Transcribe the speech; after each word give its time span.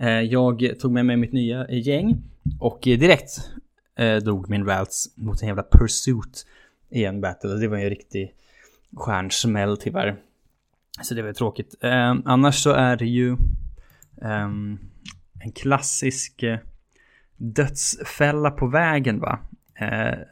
Eh, 0.00 0.20
jag 0.20 0.78
tog 0.80 0.92
med 0.92 1.06
mig 1.06 1.16
mitt 1.16 1.32
nya 1.32 1.66
eh, 1.66 1.88
gäng 1.88 2.22
och 2.60 2.88
eh, 2.88 2.98
direkt 2.98 3.50
drog 4.22 4.50
min 4.50 4.66
Ralts 4.66 5.16
mot 5.16 5.42
en 5.42 5.48
jävla 5.48 5.62
Pursuit 5.62 6.46
i 6.90 7.04
en 7.04 7.20
battle. 7.20 7.50
Det 7.50 7.68
var 7.68 7.76
ju 7.76 7.82
en 7.82 7.90
riktig 7.90 8.34
stjärnsmäll 8.96 9.76
tyvärr. 9.76 10.16
Så 11.02 11.14
det 11.14 11.22
var 11.22 11.32
tråkigt. 11.32 11.74
Annars 12.24 12.54
så 12.62 12.70
är 12.70 12.96
det 12.96 13.06
ju 13.06 13.36
ehm, 14.22 14.78
en 15.40 15.52
klassisk 15.52 16.44
dödsfälla 17.36 18.50
på 18.50 18.66
vägen 18.66 19.20
va. 19.20 19.38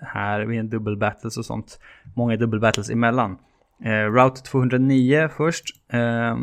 här 0.00 0.40
vid 0.40 0.60
en 0.60 0.70
dubbelbattles 0.70 1.36
och 1.36 1.44
sånt. 1.44 1.80
Många 2.14 2.36
dubbelbattles 2.36 2.90
emellan. 2.90 3.38
Eh, 3.84 4.12
Route 4.12 4.42
209 4.42 5.28
först. 5.36 5.64
Eh, 5.88 6.36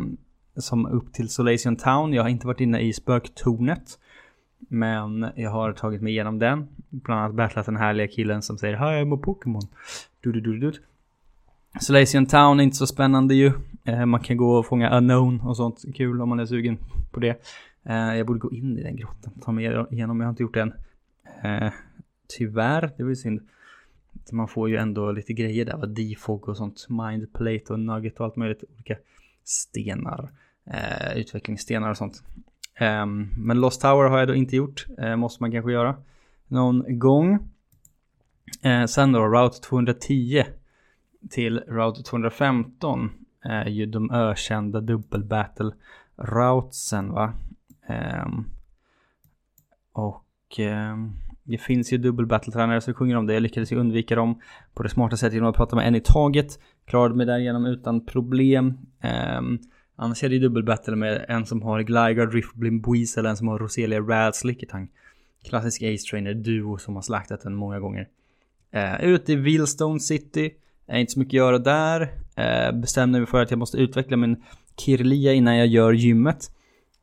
som 0.56 0.86
upp 0.86 1.12
till 1.12 1.28
Solation 1.28 1.76
Town. 1.76 2.12
Jag 2.12 2.22
har 2.22 2.28
inte 2.28 2.46
varit 2.46 2.60
inne 2.60 2.80
i 2.80 2.92
spöktornet. 2.92 3.98
Men 4.58 5.26
jag 5.36 5.50
har 5.50 5.72
tagit 5.72 6.02
mig 6.02 6.12
igenom 6.12 6.38
den. 6.38 6.68
Bland 6.88 7.20
annat 7.20 7.34
battlat 7.34 7.66
den 7.66 7.76
härliga 7.76 8.08
killen 8.08 8.42
som 8.42 8.58
säger 8.58 8.76
Hi 8.76 9.04
I'm 9.04 9.14
a 9.14 9.20
Pokémon. 9.22 9.62
Solation 11.80 12.26
Town 12.26 12.60
är 12.60 12.64
inte 12.64 12.76
så 12.76 12.86
spännande 12.86 13.34
ju. 13.34 13.52
Eh, 13.84 14.06
man 14.06 14.20
kan 14.20 14.36
gå 14.36 14.58
och 14.58 14.66
fånga 14.66 14.96
Unknown 14.98 15.40
och 15.40 15.56
sånt. 15.56 15.84
Kul 15.94 16.20
om 16.20 16.28
man 16.28 16.40
är 16.40 16.46
sugen 16.46 16.78
på 17.10 17.20
det. 17.20 17.42
Eh, 17.84 18.16
jag 18.16 18.26
borde 18.26 18.40
gå 18.40 18.52
in 18.52 18.78
i 18.78 18.82
den 18.82 18.96
grottan. 18.96 19.32
Ta 19.44 19.52
mig 19.52 19.64
igenom. 19.90 20.20
Jag 20.20 20.26
har 20.26 20.30
inte 20.30 20.42
gjort 20.42 20.54
det 20.54 20.60
än. 20.60 20.72
Eh, 21.42 21.72
tyvärr. 22.38 22.90
Det 22.96 23.02
var 23.02 23.10
ju 23.10 23.16
synd. 23.16 23.40
Man 24.32 24.48
får 24.48 24.68
ju 24.68 24.76
ändå 24.76 25.12
lite 25.12 25.32
grejer 25.32 25.64
där, 25.64 25.76
vad 25.76 25.88
defog 25.88 26.48
och 26.48 26.56
sånt, 26.56 26.86
mindplate 26.88 27.72
och 27.72 27.80
nugget 27.80 28.20
och 28.20 28.26
allt 28.26 28.36
möjligt, 28.36 28.64
olika 28.74 28.96
stenar, 29.44 30.30
eh, 30.66 31.16
utvecklingsstenar 31.16 31.90
och 31.90 31.96
sånt. 31.96 32.22
Um, 32.80 33.28
men 33.36 33.60
Lost 33.60 33.80
Tower 33.80 34.08
har 34.08 34.18
jag 34.18 34.28
då 34.28 34.34
inte 34.34 34.56
gjort, 34.56 34.86
eh, 34.98 35.16
måste 35.16 35.42
man 35.42 35.52
kanske 35.52 35.72
göra 35.72 35.96
någon 36.48 36.98
gång. 36.98 37.48
Eh, 38.62 38.84
sen 38.84 39.12
då, 39.12 39.26
Route 39.26 39.60
210 39.60 40.44
till 41.30 41.58
Route 41.58 42.02
215 42.02 43.10
är 43.40 43.66
ju 43.66 43.86
de 43.86 44.10
ökända 44.10 44.80
dubbelbattle 44.80 45.72
routesen 46.16 47.12
va. 47.12 47.32
Um, 47.88 48.50
och 49.92 50.58
um, 50.58 51.16
det 51.50 51.58
finns 51.58 51.92
ju 51.92 51.98
dubbelbattletränare 51.98 52.80
som 52.80 52.94
sjunger 52.94 53.16
om 53.16 53.26
det. 53.26 53.34
Jag 53.34 53.42
lyckades 53.42 53.72
ju 53.72 53.76
undvika 53.76 54.14
dem 54.14 54.40
på 54.74 54.82
det 54.82 54.88
smarta 54.88 55.16
sättet 55.16 55.34
genom 55.34 55.50
att 55.50 55.56
prata 55.56 55.76
med 55.76 55.88
en 55.88 55.94
i 55.94 56.00
taget. 56.00 56.58
Klarade 56.86 57.14
mig 57.14 57.26
därigenom 57.26 57.66
utan 57.66 58.06
problem. 58.06 58.66
Um, 59.38 59.58
annars 59.96 60.24
är 60.24 60.28
det 60.28 60.34
ju 60.34 60.40
dubbelbattle 60.40 60.96
med 60.96 61.24
en 61.28 61.46
som 61.46 61.62
har 61.62 61.82
Gligar, 61.82 62.80
Buiz 62.80 63.16
eller 63.16 63.30
en 63.30 63.36
som 63.36 63.48
har 63.48 63.58
Roselia, 63.58 64.00
Rad, 64.00 64.34
Klassisk 65.44 65.82
Ace 65.82 66.10
Trainer 66.10 66.34
duo 66.34 66.78
som 66.78 66.94
har 66.94 67.02
slaktat 67.02 67.40
den 67.42 67.54
många 67.54 67.80
gånger. 67.80 68.08
Eh, 68.72 68.82
uh, 68.82 69.04
ute 69.04 69.32
i 69.32 69.36
Wheelstone 69.36 70.00
City. 70.00 70.50
Är 70.86 70.98
inte 70.98 71.12
så 71.12 71.18
mycket 71.18 71.30
att 71.30 71.46
göra 71.46 71.58
där. 71.58 72.00
Uh, 72.02 72.80
bestämde 72.80 73.18
mig 73.18 73.26
för 73.26 73.42
att 73.42 73.50
jag 73.50 73.58
måste 73.58 73.78
utveckla 73.78 74.16
min 74.16 74.42
Kirlia 74.76 75.32
innan 75.32 75.56
jag 75.56 75.66
gör 75.66 75.92
gymmet. 75.92 76.50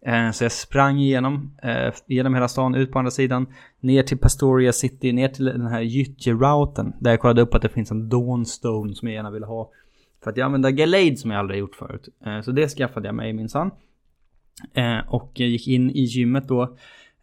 Eh, 0.07 0.31
så 0.31 0.43
jag 0.43 0.51
sprang 0.51 0.99
igenom, 0.99 1.51
eh, 1.63 1.93
genom 2.05 2.33
hela 2.33 2.47
stan, 2.47 2.75
ut 2.75 2.91
på 2.91 2.99
andra 2.99 3.11
sidan, 3.11 3.47
ner 3.79 4.03
till 4.03 4.17
Pastoria 4.17 4.73
City, 4.73 5.11
ner 5.11 5.27
till 5.27 5.45
den 5.45 5.67
här 5.67 5.81
gyttjerouten. 5.81 6.93
Där 6.99 7.11
jag 7.11 7.19
kollade 7.19 7.41
upp 7.41 7.55
att 7.55 7.61
det 7.61 7.69
finns 7.69 7.91
en 7.91 8.09
Dawnstone 8.09 8.95
som 8.95 9.07
jag 9.07 9.15
gärna 9.15 9.31
ville 9.31 9.45
ha. 9.45 9.71
För 10.23 10.31
att 10.31 10.37
jag 10.37 10.45
använder 10.45 10.69
Galade 10.69 11.17
som 11.17 11.31
jag 11.31 11.39
aldrig 11.39 11.59
gjort 11.59 11.75
förut. 11.75 12.09
Eh, 12.25 12.41
så 12.41 12.51
det 12.51 12.69
skaffade 12.69 13.07
jag 13.07 13.15
mig 13.15 13.33
minsann. 13.33 13.71
Och 15.07 15.31
jag 15.33 15.49
gick 15.49 15.67
in 15.67 15.91
i 15.91 16.01
gymmet 16.01 16.47
då 16.47 16.77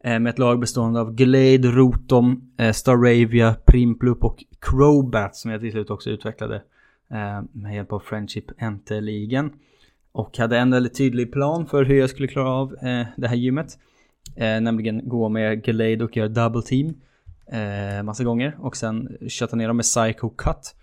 med 0.04 0.26
ett 0.26 0.38
lag 0.38 0.60
bestående 0.60 1.00
av 1.00 1.14
Glade, 1.14 1.68
Rotom, 1.68 2.50
Staravia, 2.72 3.56
Primplup 3.66 4.24
och 4.24 4.44
Crobat 4.60 5.36
som 5.36 5.50
jag 5.50 5.60
till 5.60 5.70
slut 5.72 5.90
också 5.90 6.10
utvecklade 6.10 6.62
med 7.52 7.74
hjälp 7.74 7.92
av 7.92 8.00
Friendship 8.00 8.44
Enter-ligan. 8.58 9.52
Och 10.14 10.38
hade 10.38 10.58
en 10.58 10.70
väldigt 10.70 10.96
tydlig 10.96 11.32
plan 11.32 11.66
för 11.66 11.84
hur 11.84 12.00
jag 12.00 12.10
skulle 12.10 12.28
klara 12.28 12.50
av 12.50 12.74
eh, 12.74 13.06
det 13.16 13.28
här 13.28 13.36
gymmet. 13.36 13.78
Eh, 14.36 14.60
nämligen 14.60 15.08
gå 15.08 15.28
med 15.28 15.64
Glade 15.64 16.04
och 16.04 16.16
göra 16.16 16.28
double 16.28 16.62
team. 16.62 16.94
Eh, 17.52 18.02
massa 18.02 18.24
gånger 18.24 18.56
och 18.60 18.76
sen 18.76 19.16
kötta 19.28 19.56
ner 19.56 19.68
dem 19.68 19.76
med 19.76 19.84
Psycho 19.84 20.28
Cut. 20.30 20.74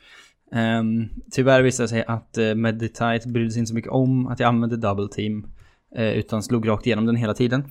Eh, 0.51 0.83
tyvärr 1.31 1.61
visade 1.61 1.83
det 1.83 1.89
sig 1.89 2.03
att 2.07 2.37
eh, 2.37 2.55
Meditite 2.55 3.21
brydde 3.25 3.51
sig 3.51 3.59
inte 3.59 3.69
så 3.69 3.75
mycket 3.75 3.91
om 3.91 4.27
att 4.27 4.39
jag 4.39 4.47
använde 4.47 4.77
double 4.77 5.07
team. 5.07 5.47
Eh, 5.95 6.11
utan 6.11 6.43
slog 6.43 6.67
rakt 6.67 6.85
igenom 6.85 7.05
den 7.05 7.15
hela 7.15 7.33
tiden. 7.33 7.63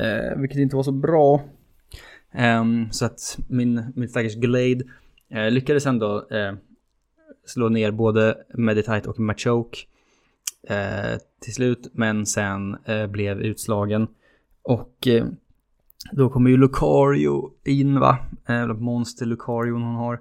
Eh, 0.00 0.38
vilket 0.40 0.58
inte 0.58 0.76
var 0.76 0.82
så 0.82 0.92
bra. 0.92 1.42
Ehm, 2.32 2.90
så 2.90 3.04
att 3.04 3.38
min, 3.48 3.92
min 3.96 4.08
stackars 4.08 4.34
Glade 4.34 4.84
eh, 5.30 5.50
lyckades 5.50 5.86
ändå 5.86 6.26
slå 7.46 7.68
ner 7.68 7.90
både 7.90 8.36
Meditite 8.54 9.08
och 9.08 9.18
Machoke 9.18 9.78
eh, 10.68 11.18
till 11.40 11.54
slut, 11.54 11.90
men 11.92 12.26
sen 12.26 12.76
eh, 12.84 13.06
blev 13.06 13.40
utslagen. 13.40 14.08
Och 14.62 15.06
eh, 15.06 15.26
då 16.12 16.28
kommer 16.28 16.50
ju 16.50 16.56
Lucario 16.56 17.50
in 17.64 18.00
va, 18.00 18.18
eh, 18.48 18.60
eller 18.60 18.74
monster 18.74 19.26
Lucario 19.26 19.72
hon 19.72 19.94
har. 19.94 20.20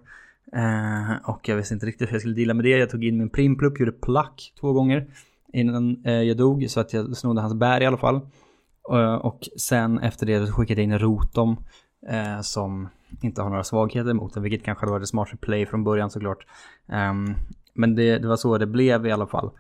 Eh, 0.55 1.29
och 1.29 1.49
jag 1.49 1.55
visste 1.55 1.73
inte 1.73 1.85
riktigt 1.85 2.09
hur 2.09 2.13
jag 2.13 2.21
skulle 2.21 2.35
deala 2.35 2.53
med 2.53 2.65
det. 2.65 2.69
Jag 2.69 2.89
tog 2.89 3.03
in 3.03 3.17
min 3.17 3.29
Primplup, 3.29 3.79
gjorde 3.79 3.91
plack 3.91 4.53
två 4.59 4.73
gånger. 4.73 5.07
innan 5.53 6.05
eh, 6.05 6.13
jag 6.13 6.37
dog 6.37 6.69
så 6.69 6.79
att 6.79 6.93
jag 6.93 7.17
snodde 7.17 7.41
hans 7.41 7.53
bär 7.53 7.81
i 7.81 7.85
alla 7.85 7.97
fall. 7.97 8.21
Eh, 8.91 9.13
och 9.13 9.39
sen 9.57 9.99
efter 9.99 10.25
det 10.25 10.51
skickade 10.51 10.81
jag 10.81 10.83
in 10.83 10.99
Rotom 10.99 11.57
eh, 12.09 12.41
som 12.41 12.89
inte 13.21 13.41
har 13.41 13.49
några 13.49 13.63
svagheter 13.63 14.13
mot 14.13 14.33
den, 14.33 14.43
vilket 14.43 14.63
kanske 14.63 14.85
hade 14.85 14.91
varit 14.91 15.07
smart 15.07 15.41
play 15.41 15.65
från 15.65 15.83
början 15.83 16.09
såklart. 16.09 16.45
Um, 16.87 17.35
men 17.73 17.95
det, 17.95 18.17
det, 18.17 18.27
var 18.27 18.35
så 18.35 18.57
det 18.57 18.67
blev 18.67 19.05
i 19.05 19.11
alla 19.11 19.27
fall. 19.27 19.51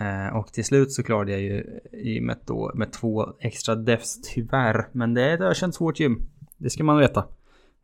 Eh, 0.00 0.36
och 0.36 0.52
till 0.52 0.64
slut 0.64 0.92
så 0.92 1.02
klarade 1.02 1.32
jag 1.32 1.40
ju 1.40 1.80
gymmet 1.92 2.38
då, 2.46 2.72
med 2.74 2.92
två 2.92 3.32
extra 3.38 3.74
defs 3.74 4.20
tyvärr. 4.22 4.88
Men 4.92 5.14
det, 5.14 5.22
är 5.22 5.34
ett 5.34 5.40
ökänt 5.40 5.74
svårt 5.74 6.00
gym. 6.00 6.22
Det 6.56 6.70
ska 6.70 6.84
man 6.84 6.98
veta. 6.98 7.24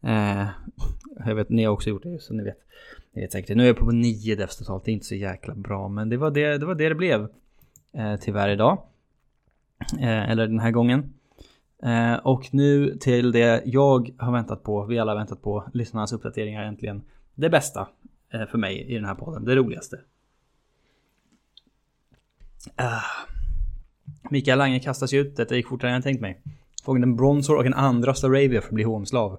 Eh, 0.02 0.46
jag 1.26 1.34
vet, 1.34 1.48
ni 1.48 1.64
har 1.64 1.72
också 1.72 1.90
gjort 1.90 2.02
det 2.02 2.22
så 2.22 2.34
ni 2.34 2.42
vet. 2.42 2.58
Ni 3.12 3.22
vet 3.22 3.32
säkert. 3.32 3.56
Nu 3.56 3.62
är 3.62 3.66
jag 3.66 3.76
på 3.76 3.90
nio 3.90 4.36
defs 4.36 4.56
totalt. 4.56 4.84
Det 4.84 4.90
är 4.90 4.92
inte 4.92 5.06
så 5.06 5.14
jäkla 5.14 5.54
bra. 5.54 5.88
Men 5.88 6.08
det 6.08 6.16
var 6.16 6.30
det 6.30 6.58
det, 6.58 6.66
var 6.66 6.74
det, 6.74 6.88
det 6.88 6.94
blev. 6.94 7.28
Eh, 7.92 8.16
tyvärr 8.20 8.48
idag. 8.48 8.78
Eh, 10.00 10.30
eller 10.30 10.46
den 10.46 10.60
här 10.60 10.70
gången. 10.70 11.14
Eh, 11.82 12.14
och 12.14 12.48
nu 12.52 12.96
till 12.96 13.32
det 13.32 13.62
jag 13.64 14.10
har 14.18 14.32
väntat 14.32 14.62
på, 14.62 14.84
vi 14.84 14.98
alla 14.98 15.12
har 15.12 15.18
väntat 15.18 15.42
på, 15.42 15.64
lyssnarnas 15.72 16.12
uppdateringar 16.12 16.64
äntligen. 16.64 17.02
Det 17.34 17.50
bästa 17.50 17.88
eh, 18.32 18.46
för 18.46 18.58
mig 18.58 18.82
i 18.82 18.94
den 18.94 19.04
här 19.04 19.14
podden, 19.14 19.44
det 19.44 19.56
roligaste. 19.56 20.00
Uh, 22.80 23.02
Mikael 24.30 24.58
Lange 24.58 24.80
kastas 24.80 25.12
ut, 25.12 25.36
detta 25.36 25.56
gick 25.56 25.68
fortare 25.68 25.90
än 25.90 25.94
jag 25.94 26.02
tänkt 26.02 26.20
mig. 26.20 26.40
Fångade 26.84 27.04
en 27.04 27.16
Bronzor 27.16 27.56
och 27.56 27.66
en 27.66 27.74
andra 27.74 28.14
Staravia 28.14 28.60
för 28.60 28.68
att 28.68 28.74
bli 28.74 28.84
hovslav. 28.84 29.38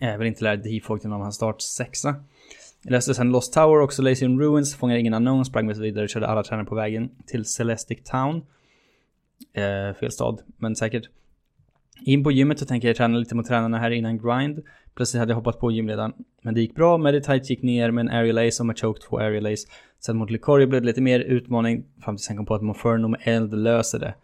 Jag 0.00 0.18
vill 0.18 0.28
inte 0.28 0.44
lära 0.44 0.56
Defog 0.56 1.04
om 1.04 1.12
av 1.12 1.20
hans 1.20 1.36
start 1.36 1.60
sexa. 1.60 2.14
Jag 2.82 2.92
läste 2.92 3.14
sen 3.14 3.30
Lost 3.30 3.52
Tower, 3.52 3.80
också 3.80 4.02
Lazy 4.02 4.24
in 4.24 4.40
Ruins, 4.40 4.74
fångade 4.74 5.00
ingen 5.00 5.14
unknown, 5.14 5.44
sprang 5.44 5.66
med 5.66 5.76
vidare, 5.76 6.08
körde 6.08 6.26
alla 6.26 6.42
tränare 6.42 6.66
på 6.66 6.74
vägen 6.74 7.10
till 7.26 7.44
Celestic 7.44 7.98
Town. 8.04 8.42
Eh, 9.52 9.94
fel 10.00 10.12
stad, 10.12 10.40
men 10.56 10.76
säkert. 10.76 11.08
In 12.04 12.24
på 12.24 12.32
gymmet 12.32 12.58
så 12.58 12.66
tänker 12.66 12.88
jag 12.88 12.96
träna 12.96 13.18
lite 13.18 13.34
mot 13.34 13.46
tränarna 13.46 13.78
här 13.78 13.90
innan 13.90 14.18
grind. 14.18 14.62
Plötsligt 14.94 15.18
hade 15.18 15.30
jag 15.30 15.36
hoppat 15.36 15.60
på 15.60 15.70
gymledaren. 15.70 16.12
Men 16.42 16.54
det 16.54 16.60
gick 16.60 16.74
bra, 16.74 16.98
Meditite 16.98 17.52
gick 17.52 17.62
ner 17.62 17.90
med 17.90 18.02
en 18.02 18.10
aerial 18.10 18.38
ace 18.38 18.62
och 18.62 18.66
med 18.66 18.78
choke 18.78 19.00
två 19.00 19.18
aerial 19.18 19.46
ace. 19.46 19.68
Sen 20.00 20.16
mot 20.16 20.30
Licorio 20.30 20.66
blev 20.66 20.82
det 20.82 20.86
lite 20.86 21.00
mer 21.00 21.20
utmaning 21.20 21.84
fram 22.04 22.16
tills 22.16 22.28
han 22.28 22.36
kom 22.36 22.46
på 22.46 22.54
att 22.54 22.62
Monferno 22.62 23.08
med 23.08 23.20
eld 23.24 23.54
löser 23.54 23.98
det. 23.98 24.14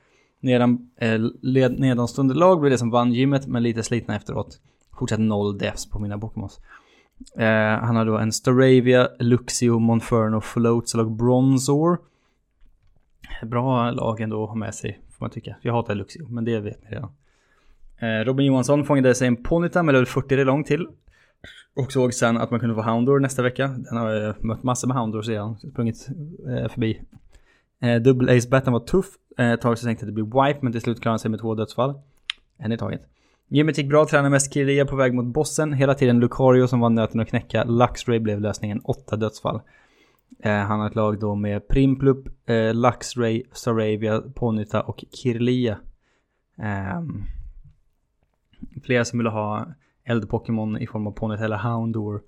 Nedan, 0.40 0.90
eh, 0.96 1.20
nedanstående 1.78 2.34
lag 2.34 2.60
blev 2.60 2.70
det 2.70 2.78
som 2.78 2.90
vann 2.90 3.12
gymmet 3.12 3.46
men 3.46 3.62
lite 3.62 3.82
slitna 3.82 4.16
efteråt. 4.16 4.60
Fortsatt 4.98 5.20
noll 5.20 5.58
deaths 5.58 5.90
på 5.90 5.98
mina 5.98 6.18
Pokémons. 6.18 6.60
Eh, 7.36 7.84
han 7.84 7.96
har 7.96 8.04
då 8.04 8.18
en 8.18 8.32
Staravia, 8.32 9.08
Luxio, 9.18 9.78
Monferno, 9.78 10.40
Floats 10.40 10.94
och 10.94 11.10
Bronzor. 11.10 11.98
Bra 13.42 13.90
lag 13.90 14.20
ändå 14.20 14.42
att 14.42 14.48
ha 14.48 14.56
med 14.56 14.74
sig, 14.74 15.00
får 15.10 15.24
man 15.24 15.30
tycka. 15.30 15.56
Jag 15.62 15.72
hatar 15.72 15.94
Luxio, 15.94 16.28
men 16.28 16.44
det 16.44 16.60
vet 16.60 16.82
ni 16.82 16.90
redan. 16.90 17.10
Eh, 17.98 18.24
Robin 18.24 18.46
Johansson 18.46 18.84
fångade 18.84 19.14
sig 19.14 19.28
en 19.28 19.42
Ponyta 19.42 19.82
med 19.82 19.92
level 19.92 20.06
40 20.06 20.44
lång 20.44 20.64
till. 20.64 20.86
Och 21.76 21.92
såg 21.92 22.14
sen 22.14 22.36
att 22.36 22.50
man 22.50 22.60
kunde 22.60 22.74
få 22.74 22.82
Houndor 22.82 23.20
nästa 23.20 23.42
vecka. 23.42 23.68
Den 23.68 23.96
har 23.96 24.10
jag 24.10 24.44
mött 24.44 24.62
massor 24.62 24.88
med 24.88 24.96
Houndor 24.96 25.22
sedan, 25.22 25.56
sprungit 25.58 26.08
eh, 26.48 26.68
förbi. 26.68 27.00
Eh, 27.80 28.36
Ace 28.36 28.48
Batten 28.48 28.72
var 28.72 28.80
tuff. 28.80 29.06
Eh, 29.38 29.52
ett 29.52 29.60
tag 29.60 29.78
så 29.78 29.84
tänkte 29.84 30.04
jag 30.04 30.10
att 30.10 30.16
det 30.16 30.22
blir 30.22 30.46
wipe, 30.46 30.58
men 30.62 30.72
till 30.72 30.80
slut 30.80 31.00
klarade 31.00 31.12
han 31.12 31.18
sig 31.18 31.30
med 31.30 31.40
två 31.40 31.54
dödsfall. 31.54 31.94
En 32.58 32.72
i 32.72 32.78
taget. 32.78 33.00
Gymmet 33.48 33.78
gick 33.78 33.88
bra, 33.88 34.06
tränade 34.06 34.30
mest 34.30 34.54
Kiria 34.54 34.86
på 34.86 34.96
väg 34.96 35.14
mot 35.14 35.26
bossen. 35.26 35.72
Hela 35.72 35.94
tiden 35.94 36.20
Lucario 36.20 36.66
som 36.66 36.80
var 36.80 36.90
nöten 36.90 37.20
att 37.20 37.28
knäcka. 37.28 37.64
Luxray 37.64 38.18
blev 38.18 38.40
lösningen, 38.40 38.80
åtta 38.84 39.16
dödsfall. 39.16 39.60
Eh, 40.42 40.52
han 40.52 40.80
har 40.80 40.86
ett 40.86 40.94
lag 40.94 41.20
då 41.20 41.34
med 41.34 41.68
Primplup, 41.68 42.48
eh, 42.48 42.74
Luxray, 42.74 43.42
Saravia, 43.52 44.20
Ponyta 44.34 44.82
och 44.82 45.04
Kirlia. 45.12 45.78
Um, 46.96 47.24
flera 48.84 49.04
som 49.04 49.18
ville 49.18 49.30
ha 49.30 49.66
eld-Pokémon 50.04 50.78
i 50.78 50.86
form 50.86 51.06
av 51.06 51.12
Ponytail 51.12 51.44
eller 51.44 51.58
Houndour 51.58 52.20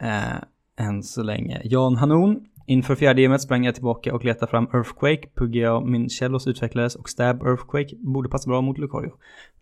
eh, 0.00 0.86
än 0.86 1.02
så 1.02 1.22
länge. 1.22 1.60
Jan 1.64 1.96
Hanon, 1.96 2.46
inför 2.66 2.94
fjärde 2.94 3.22
gymmet 3.22 3.42
sprang 3.42 3.64
jag 3.64 3.74
tillbaka 3.74 4.14
och 4.14 4.24
letade 4.24 4.50
fram 4.50 4.68
Earthquake, 4.72 5.28
Puggia 5.34 5.80
min 5.80 6.10
Cellos 6.10 6.46
utvecklades 6.46 6.94
och 6.94 7.08
Stab 7.08 7.42
Earthquake 7.42 7.96
borde 7.96 8.28
passa 8.28 8.48
bra 8.50 8.60
mot 8.60 8.78
Lucario. 8.78 9.12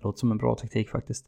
Låter 0.02 0.18
som 0.18 0.30
en 0.30 0.38
bra 0.38 0.54
taktik 0.54 0.90
faktiskt. 0.90 1.26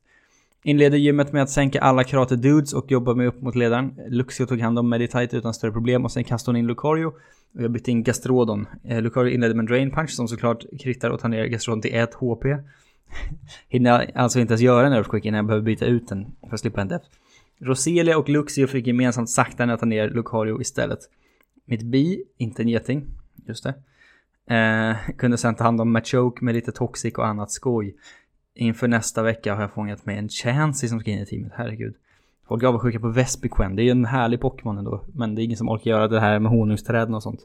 Inleder 0.67 0.99
gymmet 0.99 1.33
med 1.33 1.43
att 1.43 1.51
sänka 1.51 1.81
alla 1.81 2.05
karate 2.05 2.37
dudes 2.37 2.73
och 2.73 2.91
jobba 2.91 3.15
mig 3.15 3.27
upp 3.27 3.43
mot 3.43 3.55
ledaren. 3.55 3.95
Luxio 4.09 4.47
tog 4.47 4.61
hand 4.61 4.79
om 4.79 4.89
Meditite 4.89 5.37
utan 5.37 5.55
större 5.55 5.73
problem 5.73 6.05
och 6.05 6.13
sen 6.13 6.25
kastade 6.25 6.53
hon 6.53 6.61
in 6.61 6.67
Lucario. 6.67 7.07
Och 7.55 7.63
jag 7.63 7.71
bytte 7.71 7.91
in 7.91 8.03
Gastrodon. 8.03 8.67
Eh, 8.85 9.03
Lucario 9.03 9.35
inledde 9.35 9.55
med 9.55 9.63
en 9.63 9.67
Drain 9.67 9.91
Punch 9.91 10.11
som 10.11 10.29
såklart 10.29 10.65
krittar 10.81 11.11
och 11.11 11.21
tar 11.21 11.29
ner 11.29 11.47
Gastrodon 11.47 11.81
till 11.81 11.95
1 11.95 12.15
HP. 12.15 12.45
Hinner 13.69 14.11
alltså 14.15 14.41
inte 14.41 14.53
ens 14.53 14.63
göra 14.63 14.87
en 14.87 14.93
Earthquake 14.93 15.29
innan 15.29 15.37
jag 15.37 15.47
behöver 15.47 15.65
byta 15.65 15.87
ut 15.87 16.09
den 16.09 16.27
för 16.49 16.55
att 16.55 16.61
slippa 16.61 16.81
en 16.81 16.89
death. 16.89 17.07
Roselia 17.61 18.19
och 18.19 18.29
Luxio 18.29 18.67
fick 18.67 18.87
gemensamt 18.87 19.31
sakta 19.31 19.67
nöta 19.67 19.87
ner 19.87 20.11
Lucario 20.11 20.61
istället. 20.61 20.99
Mitt 21.65 21.83
bi, 21.83 22.25
inte 22.39 22.63
en 22.63 22.69
geting, 22.69 23.07
just 23.47 23.65
det. 23.65 23.75
Eh, 24.55 24.97
kunde 25.17 25.37
sen 25.37 25.55
ta 25.55 25.65
hand 25.65 25.81
om 25.81 25.93
Machoke 25.93 26.45
med 26.45 26.55
lite 26.55 26.73
toxic 26.73 27.15
och 27.15 27.27
annat 27.27 27.51
skoj. 27.51 27.97
Inför 28.55 28.89
nästa 28.89 29.23
vecka 29.23 29.55
har 29.55 29.61
jag 29.61 29.73
fångat 29.73 30.07
med 30.07 30.19
en 30.19 30.29
Chansey 30.29 30.89
som 30.89 31.01
ska 31.01 31.11
in 31.11 31.19
i 31.19 31.27
teamet, 31.27 31.53
herregud. 31.55 31.95
Folk 32.49 32.63
är 32.63 32.67
avundsjuka 32.67 33.01
på 33.01 33.09
Vespiquen, 33.09 33.77
det 33.77 33.83
är 33.83 33.85
ju 33.85 33.91
en 33.91 34.05
härlig 34.05 34.41
Pokémon 34.41 34.79
ändå. 34.79 35.05
Men 35.15 35.35
det 35.35 35.43
är 35.43 35.45
ingen 35.45 35.57
som 35.57 35.69
orkar 35.69 35.91
göra 35.91 36.09
det 36.09 36.21
här 36.21 36.39
med 36.39 36.53
honungsträden 36.53 37.15
och 37.15 37.23
sånt. 37.23 37.41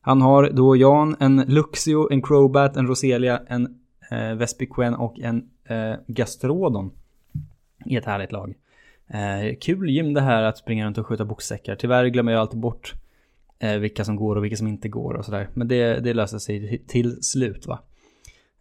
Han 0.00 0.22
har 0.22 0.50
då 0.50 0.76
Jan, 0.76 1.16
en 1.20 1.44
Luxio, 1.48 2.12
en 2.12 2.22
Crobat, 2.22 2.76
en 2.76 2.86
Roselia, 2.86 3.42
en 3.46 3.78
eh, 4.12 4.34
Vespiquen 4.34 4.94
och 4.94 5.20
en 5.20 5.48
eh, 5.64 5.94
Gastrodon 6.06 6.90
i 7.86 7.96
ett 7.96 8.04
härligt 8.04 8.32
lag. 8.32 8.54
Eh, 9.08 9.56
kul 9.60 9.90
gym 9.90 10.14
det 10.14 10.20
här 10.20 10.42
att 10.42 10.58
springa 10.58 10.86
runt 10.86 10.98
och 10.98 11.06
skjuta 11.06 11.24
boxsäckar. 11.24 11.74
Tyvärr 11.74 12.06
glömmer 12.06 12.32
jag 12.32 12.40
alltid 12.40 12.60
bort 12.60 12.94
eh, 13.58 13.76
vilka 13.76 14.04
som 14.04 14.16
går 14.16 14.36
och 14.36 14.44
vilka 14.44 14.56
som 14.56 14.68
inte 14.68 14.88
går 14.88 15.14
och 15.14 15.24
sådär. 15.24 15.48
Men 15.54 15.68
det, 15.68 16.00
det 16.00 16.14
löser 16.14 16.38
sig 16.38 16.82
till 16.86 17.22
slut 17.22 17.66
va. 17.66 17.78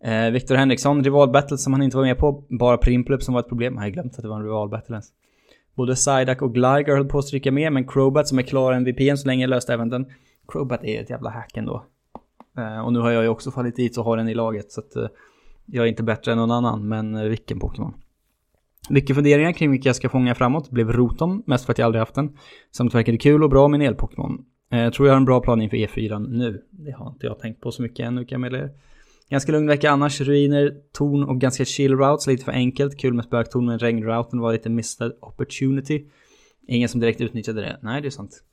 Eh, 0.03 0.29
Viktor 0.29 0.55
Henriksson, 0.55 1.03
rivalbattle 1.03 1.57
som 1.57 1.73
han 1.73 1.81
inte 1.81 1.97
var 1.97 2.03
med 2.03 2.17
på. 2.17 2.43
Bara 2.49 2.77
Primplup 2.77 3.23
som 3.23 3.33
var 3.33 3.41
ett 3.41 3.49
problem. 3.49 3.75
Jag 3.75 3.81
har 3.81 3.89
glömt 3.89 4.15
att 4.15 4.21
det 4.21 4.27
var 4.27 4.35
en 4.35 4.43
rivalbattle 4.43 4.95
ens. 4.95 5.09
Både 5.75 5.95
Sidak 5.95 6.41
och 6.41 6.53
Gligar 6.53 6.95
höll 6.95 7.05
på 7.05 7.17
att 7.17 7.25
stryka 7.25 7.51
med, 7.51 7.73
men 7.73 7.87
Crobat 7.87 8.27
som 8.27 8.39
är 8.39 8.43
klar 8.43 8.73
MVP 8.73 9.17
så 9.17 9.27
länge 9.27 9.47
löste 9.47 9.73
även 9.73 9.89
den. 9.89 10.05
Crobat 10.47 10.83
är 10.83 11.01
ett 11.01 11.09
jävla 11.09 11.29
hack 11.29 11.57
ändå. 11.57 11.85
Eh, 12.57 12.85
och 12.85 12.93
nu 12.93 12.99
har 12.99 13.11
jag 13.11 13.23
ju 13.23 13.29
också 13.29 13.51
fallit 13.51 13.75
dit 13.75 13.97
och 13.97 14.05
har 14.05 14.17
den 14.17 14.29
i 14.29 14.33
laget, 14.33 14.71
så 14.71 14.81
att 14.81 14.95
eh, 14.95 15.07
jag 15.65 15.85
är 15.85 15.89
inte 15.89 16.03
bättre 16.03 16.31
än 16.31 16.37
någon 16.37 16.51
annan, 16.51 16.87
men 16.87 17.15
eh, 17.15 17.23
vilken 17.23 17.59
Pokémon. 17.59 17.93
Mycket 18.89 19.15
funderingar 19.15 19.51
kring 19.51 19.71
vilka 19.71 19.89
jag 19.89 19.95
ska 19.95 20.09
fånga 20.09 20.35
framåt 20.35 20.69
blev 20.69 20.91
Rotom, 20.91 21.43
mest 21.45 21.65
för 21.65 21.71
att 21.71 21.77
jag 21.77 21.85
aldrig 21.85 21.99
haft 21.99 22.15
den. 22.15 22.37
Samt 22.71 22.95
verkade 22.95 23.17
kul 23.17 23.43
och 23.43 23.49
bra 23.49 23.67
med 23.67 23.81
en 23.81 23.87
el-Pokémon. 23.87 24.45
Jag 24.69 24.93
tror 24.93 25.07
jag 25.07 25.13
har 25.13 25.17
en 25.17 25.25
bra 25.25 25.39
plan 25.39 25.61
inför 25.61 25.77
E4 25.77 26.27
nu. 26.29 26.61
Det 26.69 26.91
har 26.91 27.09
inte 27.09 27.25
jag 27.25 27.39
tänkt 27.39 27.61
på 27.61 27.71
så 27.71 27.81
mycket 27.81 28.07
ännu 28.07 28.25
kan 28.25 28.35
jag 28.35 28.41
meddela 28.41 28.63
er. 28.63 28.71
Ganska 29.29 29.51
lugn 29.51 29.67
vecka 29.67 29.91
annars. 29.91 30.21
Ruiner, 30.21 30.73
torn 30.93 31.23
och 31.23 31.39
ganska 31.39 31.65
chill 31.65 31.97
routes. 31.97 32.27
Lite 32.27 32.45
för 32.45 32.51
enkelt. 32.51 32.97
Kul 32.99 33.13
med 33.13 33.25
spöktorn 33.25 33.65
men 33.65 33.79
regnrouten 33.79 34.39
var 34.39 34.53
lite 34.53 34.69
missed 34.69 35.11
opportunity. 35.21 36.05
Ingen 36.67 36.89
som 36.89 36.99
direkt 36.99 37.21
utnyttjade 37.21 37.61
det. 37.61 37.79
Nej, 37.81 38.01
det 38.01 38.07
är 38.07 38.09
sant. 38.09 38.43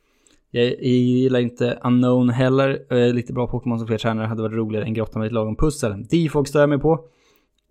Jag 0.50 0.83
gillar 0.83 1.40
inte 1.40 1.78
Unknown 1.85 2.31
heller. 2.31 2.93
Eh, 2.93 3.14
lite 3.14 3.33
bra 3.33 3.47
Pokémon 3.47 3.78
som 3.78 3.87
fler 3.87 3.99
tränare 3.99 4.26
hade 4.26 4.43
varit 4.43 4.57
roligare 4.57 4.85
än 4.85 4.95
grotta 4.95 5.19
med 5.19 5.26
ett 5.26 5.33
lagom 5.33 5.57
pussel. 5.57 6.05
Defog 6.05 6.49
stör 6.49 6.61
jag 6.61 6.69
mig 6.69 6.78
på. 6.78 7.05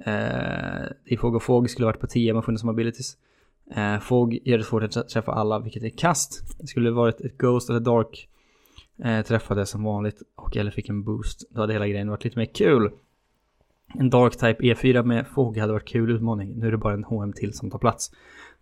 Eh, 0.06 0.86
Defog 1.10 1.36
och 1.36 1.44
Fog 1.44 1.70
skulle 1.70 1.86
varit 1.86 2.00
på 2.00 2.08
10 2.08 2.34
om 2.34 2.44
funnits 2.44 2.62
som 2.62 2.70
abilities. 2.70 3.18
Eh, 3.76 4.00
Fog 4.00 4.40
gör 4.44 4.58
det 4.58 4.64
svårt 4.64 4.84
att 4.84 5.10
träffa 5.10 5.32
alla, 5.32 5.60
vilket 5.60 5.84
är 5.84 5.90
kast. 5.90 6.60
Det 6.60 6.68
skulle 6.68 6.92
varit 6.92 7.22
ett 7.22 7.38
Ghost 7.38 7.70
eller 7.70 7.80
Dark 7.80 8.28
eh, 9.04 9.22
träffade 9.22 9.66
som 9.66 9.84
vanligt 9.84 10.22
och 10.36 10.58
eller 10.58 10.72
fick 10.72 10.90
en 10.90 11.04
boost. 11.04 11.50
Då 11.50 11.62
hade 11.62 11.74
hela 11.74 11.88
grejen 11.88 12.10
varit 12.10 12.24
lite 12.24 12.40
mer 12.40 12.46
kul. 12.46 12.92
En 14.00 14.10
Dark 14.10 14.34
Type 14.38 14.64
E4 14.64 15.04
med 15.04 15.28
Fog 15.28 15.58
hade 15.58 15.74
varit 15.74 15.88
kul 15.88 16.12
utmaning. 16.12 16.54
Nu 16.60 16.68
är 16.68 16.72
det 16.72 16.78
bara 16.78 16.94
en 16.94 17.04
HM 17.04 17.34
till 17.34 17.54
som 17.54 17.72
tar 17.72 17.80
plats. 17.80 18.12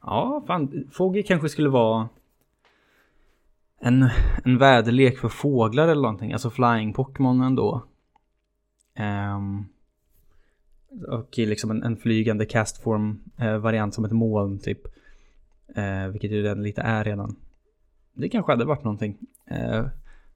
Ja, 0.01 0.43
fan, 0.48 0.88
Fog 0.91 1.24
kanske 1.27 1.50
skulle 1.50 1.69
vara 1.69 2.10
en, 3.85 4.09
en 4.43 4.57
väderlek 4.57 5.17
för 5.17 5.29
fåglar 5.29 5.87
eller 5.87 6.01
någonting. 6.01 6.33
Alltså 6.33 6.49
flying 6.49 6.93
Pokémon 6.93 7.41
ändå. 7.41 7.83
Um, 9.35 9.67
och 11.07 11.37
liksom 11.37 11.71
en, 11.71 11.83
en 11.83 11.97
flygande 11.97 12.45
castform 12.45 13.19
eh, 13.37 13.57
variant 13.57 13.93
som 13.93 14.05
ett 14.05 14.11
moln 14.11 14.59
typ. 14.59 14.79
Eh, 15.75 16.07
vilket 16.07 16.31
ju 16.31 16.43
den 16.43 16.63
lite 16.63 16.81
är 16.81 17.03
redan. 17.03 17.35
Det 18.13 18.29
kanske 18.29 18.51
hade 18.51 18.65
varit 18.65 18.83
någonting. 18.83 19.17
Eh, 19.45 19.85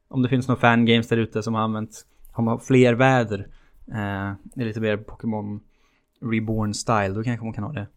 om 0.08 0.22
det 0.22 0.30
finns 0.30 0.48
några 0.48 0.62
fangames 0.62 1.08
där 1.08 1.18
ute 1.18 1.44
som 1.44 1.54
har 1.54 1.62
använt, 1.62 2.06
har 2.32 2.44
man 2.44 2.60
fler 2.60 2.94
väder. 2.94 3.40
Eh, 3.88 4.34
det 4.44 4.62
är 4.62 4.66
lite 4.66 4.82
mer 4.82 4.98
Pokémon 4.98 5.60
Reborn 6.22 6.74
style, 6.74 7.10
då 7.10 7.24
kanske 7.24 7.46
man 7.46 7.54
kan 7.54 7.64
ha 7.64 7.74
det. 7.74 7.88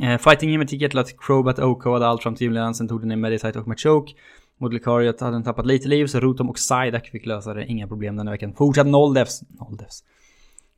Eh, 0.00 0.18
fighting 0.18 0.50
Gymmet 0.50 0.72
gick 0.72 0.92
till 0.92 1.18
Crobat 1.18 1.58
OK 1.58 1.84
hade 1.84 2.06
allt 2.06 2.22
fram 2.22 2.34
till 2.34 2.44
julledan, 2.44 2.74
sen 2.74 2.88
tog 2.88 3.00
den 3.00 3.08
ner 3.08 3.16
Meditite 3.16 3.58
och 3.58 3.68
Machoke. 3.68 4.12
Mot 4.58 4.72
Lucariot 4.72 5.20
hade 5.20 5.32
den 5.32 5.42
tappat 5.42 5.66
lite 5.66 5.88
liv 5.88 6.06
så 6.06 6.20
Rotom 6.20 6.50
och 6.50 6.56
Psyduck 6.56 7.06
fick 7.06 7.26
lösa 7.26 7.54
det. 7.54 7.66
Inga 7.66 7.88
problem 7.88 8.16
den 8.16 8.26
här 8.26 8.34
veckan. 8.34 8.54
Fortsatt 8.54 8.86
noll 8.86 9.14
defs. 9.14 9.42
Noll 9.48 9.76
defs. 9.76 10.04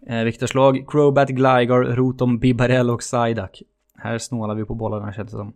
Eh, 0.06 0.25
Viktors 0.25 0.54
lag, 0.54 0.85
Crobat, 0.88 1.28
Gligar, 1.28 1.97
Rotom, 1.97 2.38
Bibarell 2.38 2.90
och 2.90 3.00
Psyduck. 3.00 3.62
Här 3.99 4.18
snålar 4.18 4.54
vi 4.54 4.64
på 4.64 4.75
bollarna 4.75 5.12
känns 5.12 5.30
det 5.30 5.37
som. 5.37 5.52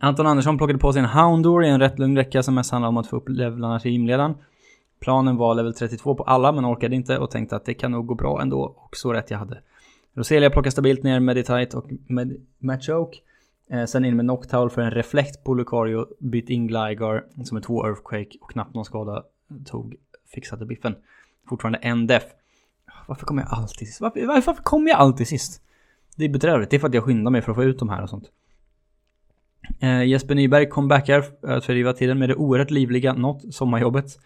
Anton 0.00 0.26
Andersson 0.26 0.58
plockade 0.58 0.78
på 0.78 0.92
sig 0.92 1.02
en 1.02 1.08
Houndour 1.08 1.64
i 1.64 1.68
en 1.68 1.80
rätt 1.80 1.98
lugn 1.98 2.14
vecka 2.14 2.42
som 2.42 2.54
mest 2.54 2.70
handlade 2.70 2.88
om 2.88 2.96
att 2.96 3.06
få 3.06 3.16
upp 3.16 3.28
levlarna 3.28 3.80
till 3.80 3.90
gymledaren. 3.90 4.34
Planen 5.00 5.36
var 5.36 5.54
level 5.54 5.74
32 5.74 6.14
på 6.14 6.22
alla 6.22 6.52
men 6.52 6.66
orkade 6.66 6.96
inte 6.96 7.18
och 7.18 7.30
tänkte 7.30 7.56
att 7.56 7.64
det 7.64 7.74
kan 7.74 7.90
nog 7.90 8.06
gå 8.06 8.14
bra 8.14 8.42
ändå 8.42 8.60
och 8.60 8.96
så 8.96 9.12
rätt 9.12 9.30
jag 9.30 9.38
hade. 9.38 9.58
Roselia 10.16 10.50
plockar 10.50 10.70
stabilt 10.70 11.02
ner 11.02 11.20
Meditite 11.20 11.76
och 11.76 11.90
med 12.06 12.46
Matchoke. 12.58 13.18
Eh, 13.70 13.84
sen 13.84 14.04
in 14.04 14.16
med 14.16 14.24
Noctowl 14.24 14.70
för 14.70 14.82
en 14.82 14.90
reflekt 14.90 15.44
på 15.44 15.54
Lucario, 15.54 16.06
bytt 16.18 16.50
in 16.50 16.66
Gligar 16.66 17.24
som 17.44 17.56
är 17.56 17.60
två 17.60 17.86
Earthquake 17.86 18.38
och 18.40 18.50
knappt 18.50 18.74
någon 18.74 18.84
skada 18.84 19.24
tog, 19.64 19.96
fixade 20.34 20.66
biffen. 20.66 20.94
Fortfarande 21.48 21.78
en 21.78 22.06
def. 22.06 22.24
Varför 23.06 23.26
kommer 23.26 23.42
jag 23.42 23.52
alltid 23.52 23.88
sist? 23.88 24.00
Varför, 24.00 24.26
varför 24.26 24.62
kommer 24.62 24.90
jag 24.90 24.98
alltid 24.98 25.28
sist? 25.28 25.62
Det 26.16 26.24
är 26.24 26.28
bedrövligt, 26.28 26.70
det 26.70 26.76
är 26.76 26.78
för 26.78 26.88
att 26.88 26.94
jag 26.94 27.04
skyndar 27.04 27.30
mig 27.30 27.42
för 27.42 27.52
att 27.52 27.56
få 27.56 27.64
ut 27.64 27.78
de 27.78 27.88
här 27.88 28.02
och 28.02 28.10
sånt. 28.10 28.30
Eh, 29.80 30.04
Jesper 30.04 30.34
Nyberg 30.34 30.68
comebackar 30.68 31.24
att 31.42 31.64
fördriva 31.64 31.92
tiden 31.92 32.18
med 32.18 32.28
det 32.28 32.34
oerhört 32.34 32.70
livliga 32.70 33.12
något 33.12 33.54
sommarjobbet. 33.54 34.18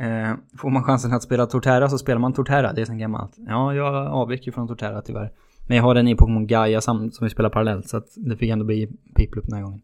Eh, 0.00 0.34
får 0.58 0.70
man 0.70 0.82
chansen 0.82 1.12
att 1.12 1.22
spela 1.22 1.46
Torterra 1.46 1.88
så 1.88 1.98
spelar 1.98 2.18
man 2.18 2.32
Torterra, 2.32 2.72
det 2.72 2.80
är 2.80 2.84
sen 2.84 2.98
gammalt. 2.98 3.32
Ja, 3.36 3.74
jag 3.74 3.94
avviker 3.94 4.52
från 4.52 4.68
Torterra 4.68 5.02
tyvärr. 5.02 5.32
Men 5.68 5.76
jag 5.76 5.84
har 5.84 5.94
den 5.94 6.08
i 6.08 6.16
Pokémon 6.16 6.46
Gaia 6.46 6.80
som 6.80 7.10
vi 7.20 7.30
spelar 7.30 7.50
parallellt 7.50 7.88
så 7.88 7.96
att 7.96 8.06
det 8.16 8.36
fick 8.36 8.50
ändå 8.50 8.64
bli 8.64 8.88
Piplup 9.14 9.44
den 9.44 9.54
här 9.54 9.62
gången. 9.62 9.82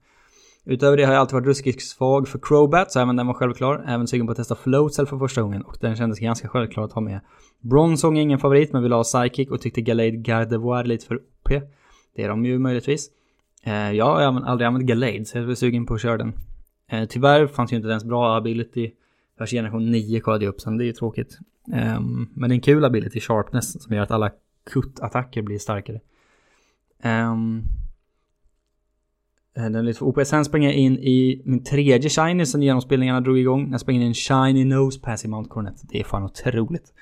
Utöver 0.64 0.96
det 0.96 1.04
har 1.04 1.12
jag 1.12 1.20
alltid 1.20 1.34
varit 1.34 1.46
ruskigt 1.46 1.82
svag 1.82 2.28
för 2.28 2.38
Crobat, 2.42 2.92
så 2.92 3.00
även 3.00 3.16
den 3.16 3.26
var 3.26 3.34
självklar. 3.34 3.84
Även 3.88 4.06
sugen 4.06 4.26
på 4.26 4.32
att 4.32 4.36
testa 4.38 4.54
Floatcell 4.54 5.06
för 5.06 5.18
första 5.18 5.42
gången 5.42 5.62
och 5.62 5.76
den 5.80 5.96
kändes 5.96 6.18
ganska 6.18 6.48
självklar 6.48 6.84
att 6.84 6.92
ha 6.92 7.00
med. 7.00 7.20
Bronzong 7.60 8.18
är 8.18 8.22
ingen 8.22 8.38
favorit 8.38 8.72
men 8.72 8.82
vill 8.82 8.92
ha 8.92 9.02
Psychic 9.02 9.50
och 9.50 9.60
tyckte 9.60 9.80
Galade 9.80 10.10
Gardevoir 10.10 10.84
lite 10.84 11.06
för 11.06 11.16
OP. 11.16 11.62
Det 12.16 12.22
är 12.22 12.28
de 12.28 12.44
ju 12.44 12.58
möjligtvis. 12.58 13.10
Eh, 13.64 13.92
jag 13.92 14.04
har 14.04 14.20
aldrig 14.20 14.66
använt 14.66 14.86
Galade 14.86 15.24
så 15.24 15.38
jag 15.38 15.50
är 15.50 15.54
sugen 15.54 15.86
på 15.86 15.94
att 15.94 16.00
köra 16.00 16.16
den. 16.16 16.32
Eh, 16.90 17.04
tyvärr 17.08 17.46
fanns 17.46 17.72
ju 17.72 17.76
inte 17.76 17.88
ens 17.88 18.04
bra 18.04 18.36
ability 18.36 18.90
för 19.38 19.46
generation 19.46 19.90
9 19.90 20.20
kollade 20.20 20.44
jag 20.44 20.52
upp 20.52 20.60
sen, 20.60 20.78
det 20.78 20.84
är 20.84 20.86
ju 20.86 20.92
tråkigt. 20.92 21.38
Um, 21.66 22.30
men 22.34 22.50
det 22.50 22.52
är 22.52 22.56
en 22.56 22.60
kul 22.60 22.84
ability, 22.84 23.20
Sharpness, 23.20 23.82
som 23.82 23.94
gör 23.94 24.02
att 24.02 24.10
alla 24.10 24.30
kuttattacker 24.64 25.42
blir 25.42 25.58
starkare. 25.58 26.00
Um, 27.04 27.62
den 29.54 29.74
är 29.74 29.82
lite 29.82 29.98
för 29.98 30.06
OP. 30.06 30.26
Sen 30.26 30.44
springer 30.44 30.68
jag 30.68 30.76
in 30.76 30.98
i 30.98 31.42
min 31.44 31.64
tredje 31.64 32.10
shiny 32.10 32.46
sen 32.46 32.62
genomspelningarna 32.62 33.20
drog 33.20 33.38
igång. 33.38 33.70
Jag 33.70 33.80
springer 33.80 34.00
in 34.00 34.06
i 34.06 34.08
en 34.08 34.14
shiny 34.14 34.64
nose 34.64 35.00
pass 35.00 35.24
i 35.24 35.28
Mount 35.28 35.48
Coronet. 35.50 35.82
Det 35.82 36.00
är 36.00 36.04
fan 36.04 36.22
otroligt. 36.22 36.92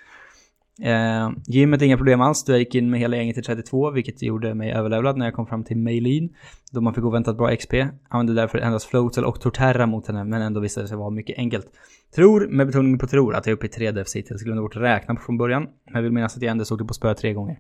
Eh, 0.83 1.31
gymmet 1.47 1.83
inga 1.83 1.97
problem 1.97 2.21
alls. 2.21 2.45
Jag 2.49 2.59
gick 2.59 2.75
in 2.75 2.91
med 2.91 3.01
hela 3.01 3.17
gänget 3.17 3.35
till 3.35 3.45
32, 3.45 3.91
vilket 3.91 4.23
gjorde 4.23 4.55
mig 4.55 4.73
överlevlad 4.73 5.17
när 5.17 5.27
jag 5.27 5.35
kom 5.35 5.47
fram 5.47 5.65
till 5.65 5.77
Maylin. 5.77 6.35
Då 6.73 6.81
man 6.81 6.95
fick 6.95 7.05
oväntat 7.05 7.37
bra 7.37 7.57
XP. 7.57 7.75
Använde 8.09 8.35
därför 8.43 8.59
endast 8.59 8.87
Floatel 8.87 9.25
och 9.25 9.41
Torterra 9.41 9.87
mot 9.87 10.07
henne, 10.07 10.25
men 10.25 10.43
ändå 10.43 10.61
visade 10.61 10.85
det 10.85 10.89
sig 10.89 10.97
vara 10.97 11.11
mycket 11.11 11.39
enkelt. 11.39 11.67
Tror, 12.15 12.49
med 12.51 12.67
betoning 12.67 12.99
på 12.99 13.07
tror, 13.07 13.35
att 13.35 13.47
jag 13.47 13.53
är 13.53 13.57
uppe 13.57 13.67
i 13.67 13.69
3 13.69 13.91
defs 13.91 14.17
hittills. 14.17 14.43
Glömde 14.43 14.63
bort 14.63 14.77
att 14.77 14.83
räkna 14.83 15.15
på 15.15 15.23
från 15.23 15.39
början. 15.39 15.63
Men 15.63 15.95
jag 15.95 16.03
vill 16.03 16.13
minnas 16.13 16.37
att 16.37 16.43
jag 16.43 16.51
ändå 16.51 16.65
såg 16.65 16.79
det 16.79 16.85
på 16.85 16.95
spö 16.95 17.15
tre 17.15 17.33
gånger. 17.33 17.59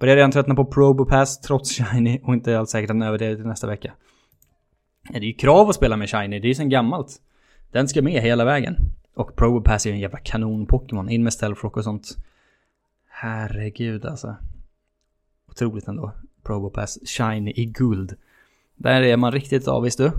Började 0.00 0.18
redan 0.18 0.30
tröttna 0.30 0.54
på 0.54 0.64
ProboPass 0.64 1.40
trots 1.40 1.72
Shiny 1.72 2.20
och 2.24 2.34
inte 2.34 2.58
alls 2.58 2.70
säkert 2.70 2.90
att 2.90 2.94
den 2.96 3.02
överlever 3.02 3.36
till 3.36 3.46
nästa 3.46 3.66
vecka. 3.66 3.92
Det 5.10 5.18
är 5.18 5.22
ju 5.22 5.32
krav 5.32 5.68
att 5.68 5.74
spela 5.74 5.96
med 5.96 6.10
Shiny, 6.10 6.38
det 6.38 6.46
är 6.46 6.48
ju 6.48 6.54
sen 6.54 6.68
gammalt. 6.68 7.16
Den 7.72 7.88
ska 7.88 8.02
med 8.02 8.22
hela 8.22 8.44
vägen. 8.44 8.76
Och 9.14 9.36
ProboPass 9.36 9.86
är 9.86 9.90
ju 9.90 9.94
en 9.94 10.00
jävla 10.00 10.18
kanon-Pokémon. 10.18 11.10
In 11.10 11.22
med 11.22 11.32
Stealthrock 11.32 11.76
och 11.76 11.84
sånt. 11.84 12.16
Herregud 13.18 14.06
alltså. 14.06 14.36
Otroligt 15.50 15.88
ändå. 15.88 16.12
Probopass 16.42 16.98
Shiny 17.04 17.52
i 17.56 17.64
guld. 17.64 18.14
Där 18.76 19.02
är 19.02 19.16
man 19.16 19.32
riktigt 19.32 19.68
avis 19.68 19.96
du. 19.96 20.12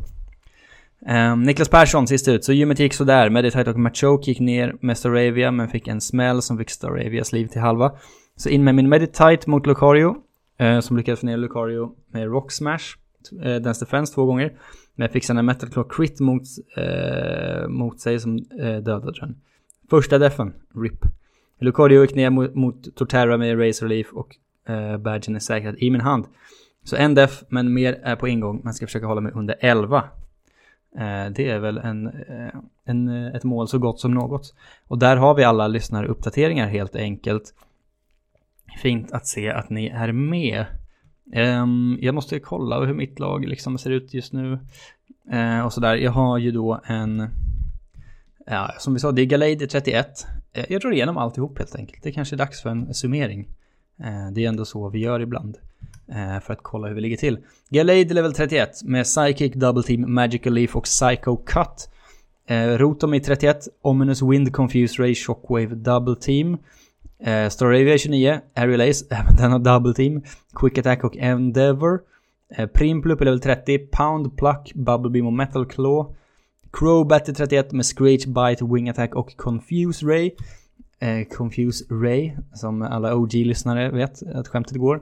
Um, 1.11 1.43
Niklas 1.43 1.69
Persson 1.69 2.07
sist 2.07 2.27
ut, 2.27 2.45
så 2.45 2.53
gymmet 2.53 2.79
gick 2.79 2.93
sådär. 2.93 3.29
Meditite 3.29 3.69
och 3.69 3.79
Machoke 3.79 4.31
gick 4.31 4.39
ner 4.39 4.75
med 4.81 4.97
Staravia 4.97 5.51
men 5.51 5.69
fick 5.69 5.87
en 5.87 6.01
smäll 6.01 6.41
som 6.41 6.57
fick 6.57 6.69
Staravias 6.69 7.33
liv 7.33 7.47
till 7.47 7.61
halva. 7.61 7.91
Så 8.35 8.49
in 8.49 8.63
med 8.63 8.75
min 8.75 8.89
Meditite 8.89 9.49
mot 9.49 9.65
Lucario. 9.65 10.15
Uh, 10.61 10.79
som 10.79 10.97
lyckades 10.97 11.19
få 11.19 11.25
ner 11.25 11.37
Lucario 11.37 11.95
med 12.11 12.27
Rock 12.27 12.51
Smash. 12.51 12.85
Uh, 13.45 13.55
Dance 13.55 13.85
Defense 13.85 14.13
två 14.13 14.25
gånger. 14.25 14.53
Men 14.95 15.05
jag 15.05 15.11
fick 15.11 15.23
sen 15.23 15.37
en 15.37 15.45
Metal 15.45 15.69
Claw 15.69 15.89
Crit 15.89 16.19
mot, 16.19 16.43
uh, 16.77 17.67
mot 17.67 17.99
sig 17.99 18.19
som 18.19 18.37
uh, 18.37 18.77
dödade 18.77 19.19
den. 19.19 19.35
Första 19.89 20.17
defen, 20.17 20.53
RIP. 20.75 21.05
Lucario 21.59 22.01
gick 22.01 22.15
ner 22.15 22.29
mot, 22.29 22.55
mot 22.55 22.95
Torterra 22.95 23.37
med 23.37 23.59
Razor 23.59 23.87
Leaf 23.87 24.07
och 24.13 24.35
eh, 24.69 24.97
badgen 24.97 25.35
är 25.35 25.39
säkrad 25.39 25.75
i 25.77 25.89
min 25.89 26.01
hand. 26.01 26.25
Så 26.83 26.95
en 26.95 27.15
def, 27.15 27.43
men 27.49 27.73
mer 27.73 27.99
är 28.03 28.15
på 28.15 28.27
ingång. 28.27 28.61
Man 28.63 28.73
ska 28.73 28.85
försöka 28.85 29.05
hålla 29.05 29.21
mig 29.21 29.31
under 29.35 29.55
11. 29.59 29.97
Eh, 30.97 31.31
det 31.35 31.49
är 31.49 31.59
väl 31.59 31.77
en, 31.77 32.07
eh, 32.07 32.59
en, 32.85 33.07
eh, 33.07 33.35
ett 33.35 33.43
mål 33.43 33.67
så 33.67 33.79
gott 33.79 33.99
som 33.99 34.13
något. 34.13 34.55
Och 34.87 34.97
där 34.97 35.17
har 35.17 35.35
vi 35.35 35.43
alla 35.43 35.67
lyssnaruppdateringar 35.67 36.67
helt 36.67 36.95
enkelt. 36.95 37.53
Fint 38.81 39.11
att 39.11 39.27
se 39.27 39.49
att 39.49 39.69
ni 39.69 39.87
är 39.87 40.11
med. 40.11 40.65
Um, 41.35 41.97
jag 42.01 42.15
måste 42.15 42.39
kolla 42.39 42.85
hur 42.85 42.93
mitt 42.93 43.19
lag 43.19 43.45
liksom 43.45 43.77
ser 43.77 43.89
ut 43.89 44.13
just 44.13 44.33
nu. 44.33 44.59
Uh, 45.33 45.65
och 45.65 45.73
sådär. 45.73 45.95
Jag 45.95 46.11
har 46.11 46.37
ju 46.37 46.51
då 46.51 46.81
en... 46.85 47.29
Ja, 48.45 48.71
som 48.77 48.93
vi 48.93 48.99
sa, 48.99 49.11
det 49.11 49.21
är 49.21 49.25
Galade 49.25 49.67
31. 49.67 50.27
Eh, 50.57 50.65
jag 50.69 50.81
drar 50.81 50.91
igenom 50.91 51.17
alltihop 51.17 51.59
helt 51.59 51.75
enkelt. 51.75 52.03
Det 52.03 52.11
kanske 52.11 52.35
är 52.35 52.37
dags 52.37 52.61
för 52.61 52.69
en 52.69 52.93
summering. 52.93 53.47
Eh, 53.99 54.31
det 54.31 54.45
är 54.45 54.49
ändå 54.49 54.65
så 54.65 54.89
vi 54.89 54.99
gör 54.99 55.19
ibland. 55.19 55.57
Eh, 56.07 56.39
för 56.39 56.53
att 56.53 56.63
kolla 56.63 56.87
hur 56.87 56.95
vi 56.95 57.01
ligger 57.01 57.17
till. 57.17 57.37
Galade 57.69 58.13
level 58.13 58.33
31 58.33 58.83
med 58.83 59.05
Psychic, 59.05 59.53
Double 59.53 59.83
Team, 59.83 60.13
Magical 60.13 60.53
Leaf 60.53 60.75
och 60.75 60.83
Psycho 60.83 61.37
Cut. 61.37 61.89
Rotom 62.77 63.13
i 63.13 63.19
31, 63.19 63.67
Ominous 63.81 64.21
Wind, 64.21 64.53
Confuse 64.53 65.01
Ray, 65.01 65.15
Shockwave, 65.15 65.75
Double 65.75 66.15
Team. 66.15 66.57
Staravia 67.49 67.97
29, 67.97 68.39
Aerial 68.55 68.81
Ace, 68.81 69.05
även 69.09 69.35
den 69.35 69.51
har 69.51 69.59
Double 69.59 69.93
Team. 69.93 70.21
Quick 70.55 70.77
Attack 70.77 71.03
och 71.03 71.17
Endeavor. 71.17 71.99
Primplup 72.73 73.21
i 73.21 73.25
level 73.25 73.39
30, 73.39 73.77
Pound, 73.77 74.37
Pluck, 74.37 74.73
Bubble 74.75 75.09
Beam 75.09 75.25
och 75.25 75.33
Metal 75.33 75.65
Claw. 75.65 76.15
Crobat 76.71 77.25
31 77.25 77.71
med 77.71 77.85
Screech, 77.85 78.25
Bite, 78.25 78.65
Wing 78.65 78.89
Attack 78.89 79.15
och 79.15 79.37
Confuse 79.37 80.05
Ray. 80.05 80.31
Eh, 80.99 81.27
Confuse 81.27 81.85
Ray, 81.89 82.31
som 82.53 82.81
alla 82.81 83.15
OG-lyssnare 83.15 83.91
vet 83.91 84.23
att 84.35 84.47
skämtet 84.47 84.77
går. 84.77 85.01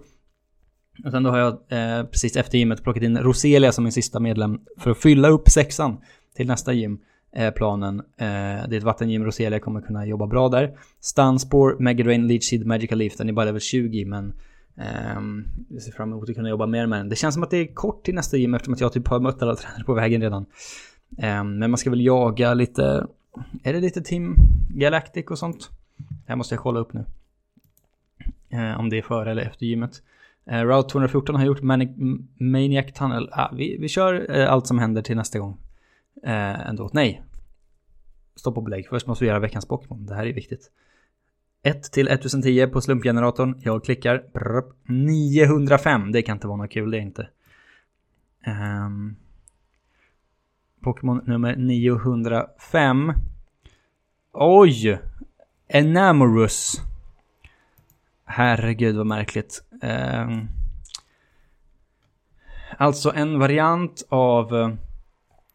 Och 1.05 1.11
sen 1.11 1.23
då 1.23 1.29
har 1.29 1.37
jag 1.37 1.53
eh, 1.53 2.05
precis 2.05 2.35
efter 2.35 2.57
gymmet 2.57 2.83
plockat 2.83 3.03
in 3.03 3.17
Roselia 3.17 3.71
som 3.71 3.83
min 3.83 3.93
sista 3.93 4.19
medlem 4.19 4.59
för 4.77 4.91
att 4.91 4.97
fylla 4.97 5.29
upp 5.29 5.49
sexan 5.49 5.97
till 6.35 6.47
nästa 6.47 6.73
gym. 6.73 6.99
Eh, 7.35 7.53
planen. 7.53 7.99
Eh, 7.99 8.25
det 8.69 8.75
är 8.75 8.77
ett 8.77 8.83
vattengym, 8.83 9.25
Roselia 9.25 9.59
kommer 9.59 9.81
kunna 9.81 10.05
jobba 10.05 10.27
bra 10.27 10.49
där. 10.49 10.77
Stanspår, 10.99 11.75
Megadrain, 11.79 12.27
Leech 12.27 12.43
Seed, 12.43 12.65
Magical 12.65 12.97
Leaf, 12.97 13.17
den 13.17 13.29
är 13.29 13.33
bara 13.33 13.45
level 13.45 13.61
20 13.61 14.05
men 14.05 14.33
ehm, 14.77 15.17
Um, 15.17 15.45
jag 15.69 15.81
ser 15.81 15.91
fram 15.91 16.11
emot 16.11 16.29
att 16.29 16.35
kunna 16.35 16.49
jobba 16.49 16.65
mer 16.65 16.87
med 16.87 16.99
den. 16.99 17.09
Det 17.09 17.15
känns 17.15 17.33
som 17.33 17.43
att 17.43 17.49
det 17.49 17.57
är 17.57 17.73
kort 17.73 18.03
till 18.05 18.15
nästa 18.15 18.37
gym 18.37 18.53
eftersom 18.53 18.73
att 18.73 18.81
jag 18.81 18.93
typ 18.93 19.07
har 19.07 19.19
mött 19.19 19.41
alla 19.41 19.55
tränare 19.55 19.83
på 19.83 19.93
vägen 19.93 20.21
redan. 20.21 20.45
Ehm, 21.17 21.59
men 21.59 21.71
man 21.71 21.77
ska 21.77 21.89
väl 21.89 22.05
jaga 22.05 22.53
lite, 22.53 23.07
är 23.63 23.73
det 23.73 23.79
lite 23.79 24.01
Team 24.01 24.35
Galactic 24.69 25.25
och 25.25 25.39
sånt? 25.39 25.69
Det 25.97 26.27
här 26.27 26.35
måste 26.35 26.55
jag 26.55 26.61
kolla 26.61 26.79
upp 26.79 26.93
nu. 26.93 27.05
Ehm, 28.49 28.79
om 28.79 28.89
det 28.89 28.97
är 28.97 29.01
före 29.01 29.31
eller 29.31 29.41
efter 29.41 29.65
gymmet. 29.65 30.01
Ehm, 30.45 30.67
Route 30.67 30.89
214 30.89 31.35
har 31.35 31.45
gjort 31.45 31.61
Manic, 31.61 31.89
Maniac 32.39 32.93
Tunnel. 32.93 33.29
Ah, 33.31 33.51
vi, 33.53 33.77
vi 33.77 33.87
kör 33.87 34.37
eh, 34.39 34.51
allt 34.51 34.67
som 34.67 34.79
händer 34.79 35.01
till 35.01 35.15
nästa 35.15 35.39
gång. 35.39 35.57
ändå. 36.23 36.89
Nej. 36.93 37.23
Stopp 38.35 38.57
och 38.57 38.63
belägg. 38.63 38.87
Först 38.87 39.07
måste 39.07 39.23
vi 39.23 39.29
göra 39.29 39.39
veckans 39.39 39.65
Pokémon. 39.65 40.05
Det 40.05 40.15
här 40.15 40.25
är 40.25 40.33
viktigt. 40.33 40.71
1 41.65 41.83
till 41.91 42.07
1010 42.07 42.67
på 42.67 42.81
slumpgeneratorn. 42.81 43.61
Jag 43.63 43.83
klickar. 43.83 44.23
Brr, 44.33 44.63
905. 44.83 46.11
Det 46.11 46.21
kan 46.21 46.35
inte 46.35 46.47
vara 46.47 46.57
något 46.57 46.71
kul, 46.71 46.91
det 46.91 46.97
är 46.97 47.01
inte. 47.01 47.27
Um, 48.47 49.15
Pokémon 50.85 51.21
nummer 51.25 51.55
905. 51.55 53.13
Oj! 54.33 54.99
Enamorous. 55.67 56.81
Herregud 58.25 58.95
vad 58.95 59.05
märkligt. 59.05 59.63
Eh, 59.81 60.27
alltså 62.77 63.11
en 63.15 63.39
variant 63.39 64.05
av 64.09 64.55
eh, 64.55 64.73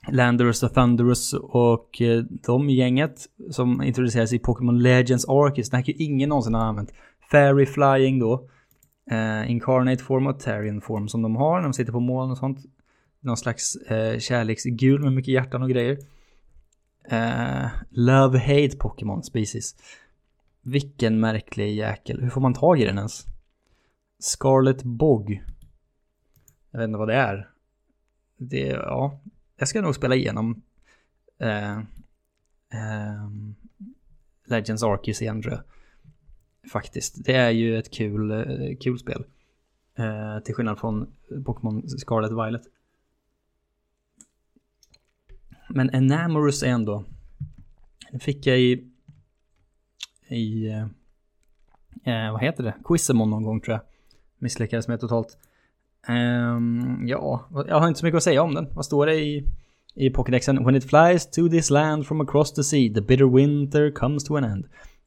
Landorus 0.09 0.63
och 0.63 0.75
Thunderous 0.75 1.33
och 1.33 2.03
eh, 2.03 2.23
de 2.23 2.71
gänget 2.71 3.27
som 3.51 3.83
introduceras 3.83 4.33
i 4.33 4.39
Pokémon 4.39 4.83
Legends 4.83 5.29
Arceus. 5.29 5.71
Den 5.71 5.79
här 5.79 5.85
kan 5.85 5.95
ju 5.95 6.05
ingen 6.05 6.29
någonsin 6.29 6.55
ha 6.55 6.63
använt. 6.63 6.93
Fairy 7.31 7.67
Flying 7.67 8.19
då. 8.19 8.49
Eh, 9.11 9.51
Incarnate 9.51 10.05
Form 10.05 10.27
och 10.27 10.41
Terrian 10.41 10.81
Form 10.81 11.09
som 11.09 11.23
de 11.23 11.37
har 11.37 11.57
när 11.57 11.63
de 11.63 11.73
sitter 11.73 11.93
på 11.93 12.01
moln 12.01 12.31
och 12.31 12.39
sånt 12.39 12.59
någon 13.21 13.37
slags 13.37 13.77
eh, 13.77 14.19
kärleksgul 14.19 15.03
med 15.03 15.13
mycket 15.13 15.35
hjärtan 15.35 15.63
och 15.63 15.71
grejer. 15.71 15.99
Eh, 17.05 17.69
Love-hate 17.91 18.79
Pokémon 18.79 19.23
species. 19.23 19.77
Vilken 20.63 21.21
märklig 21.21 21.75
jäkel. 21.75 22.21
Hur 22.21 22.31
får 22.31 22.41
man 22.41 22.55
tag 22.55 22.81
i 22.81 22.85
den 22.85 22.99
ens? 22.99 23.27
Scarlet 24.19 24.83
Bog. 24.83 25.43
Jag 26.71 26.79
vet 26.79 26.87
inte 26.87 26.99
vad 26.99 27.09
det 27.09 27.15
är. 27.15 27.51
Det, 28.37 28.67
ja, 28.67 29.21
jag 29.57 29.69
ska 29.69 29.81
nog 29.81 29.95
spela 29.95 30.15
igenom 30.15 30.63
eh, 31.39 31.79
eh, 31.79 33.31
Legends 34.47 34.83
Arceus 34.83 35.23
igen 35.23 35.43
tror 35.43 35.55
jag. 35.55 35.63
Faktiskt. 36.71 37.25
Det 37.25 37.35
är 37.35 37.51
ju 37.51 37.79
ett 37.79 37.91
kul, 37.91 38.31
eh, 38.31 38.77
kul 38.81 38.99
spel. 38.99 39.25
Eh, 39.95 40.39
till 40.45 40.55
skillnad 40.55 40.79
från 40.79 41.13
Pokémon 41.45 41.89
Scarlet 41.89 42.31
Violet. 42.31 42.63
Men 45.75 45.91
Enamorous 45.95 46.63
är 46.63 46.69
ändå... 46.69 47.05
Den 48.11 48.21
fick 48.21 48.47
jag 48.47 48.61
i... 48.61 48.85
I... 50.29 50.69
Eh, 50.69 52.27
eh, 52.27 52.33
vad 52.33 52.41
heter 52.41 52.65
det? 52.65 52.75
Quizemon 52.85 53.31
någon 53.31 53.43
gång 53.43 53.61
tror 53.61 53.73
jag. 53.73 53.83
Misslyckades 54.39 54.89
med 54.89 55.01
totalt. 55.01 55.39
Um, 56.09 57.05
ja, 57.09 57.49
jag 57.69 57.81
har 57.81 57.89
inte 57.89 58.01
så 58.01 58.07
mycket 58.07 58.17
att 58.17 58.23
säga 58.23 58.43
om 58.43 58.55
den. 58.55 58.67
Vad 58.75 58.85
står 58.85 59.07
det 59.07 59.15
i, 59.15 59.49
i 59.95 60.11
Pokédexen? 60.11 60.65
When 60.65 60.75
it 60.75 60.85
flies 60.85 61.31
to 61.31 61.49
this 61.49 61.71
land 61.71 62.07
from 62.07 62.21
across 62.21 62.53
the 62.53 62.65
sea, 62.65 62.95
the 62.95 63.01
bitter 63.01 63.35
winter 63.35 63.91
comes 63.91 64.25
to 64.25 64.37
an 64.37 64.45
end. 64.45 64.65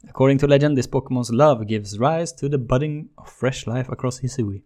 According 0.08 0.38
to 0.38 0.46
legend, 0.46 0.76
this 0.76 0.90
Pokémon's 0.90 1.32
love 1.32 1.64
gives 1.64 1.98
rise 1.98 2.36
to 2.36 2.48
the 2.48 2.58
budding 2.58 3.08
of 3.16 3.28
fresh 3.28 3.66
life 3.66 3.92
across 3.92 4.20
Hisui. 4.20 4.62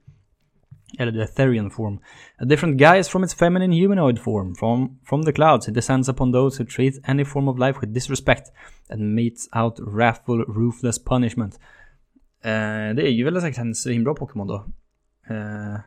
Eller 0.99 1.13
the 1.13 1.25
Etherian 1.25 1.71
form. 1.71 1.99
A 2.39 2.45
different 2.45 2.79
guise 2.79 3.11
from 3.11 3.25
its 3.25 3.35
feminine 3.35 3.73
humanoid 3.73 4.19
form. 4.19 4.55
From, 4.55 4.99
from 5.05 5.23
the 5.23 5.33
clouds 5.33 5.69
it 5.69 5.75
descends 5.75 6.09
upon 6.09 6.33
those 6.33 6.63
who 6.63 6.67
treat 6.67 6.95
any 7.05 7.25
form 7.25 7.49
of 7.49 7.59
life 7.59 7.81
with 7.81 7.93
disrespect 7.93 8.53
and 8.91 9.15
meets 9.15 9.49
out 9.53 9.79
wrathful, 9.79 10.45
ruthless 10.45 10.99
punishment. 11.05 11.59
Uh, 12.45 12.95
det 12.95 13.03
är 13.03 13.11
ju 13.11 13.25
väl 13.25 13.41
säkert 13.41 13.59
en 13.59 13.75
svinbra 13.75 14.15
Pokémon 14.15 14.47
då. 14.47 14.65
Uh, 15.31 15.79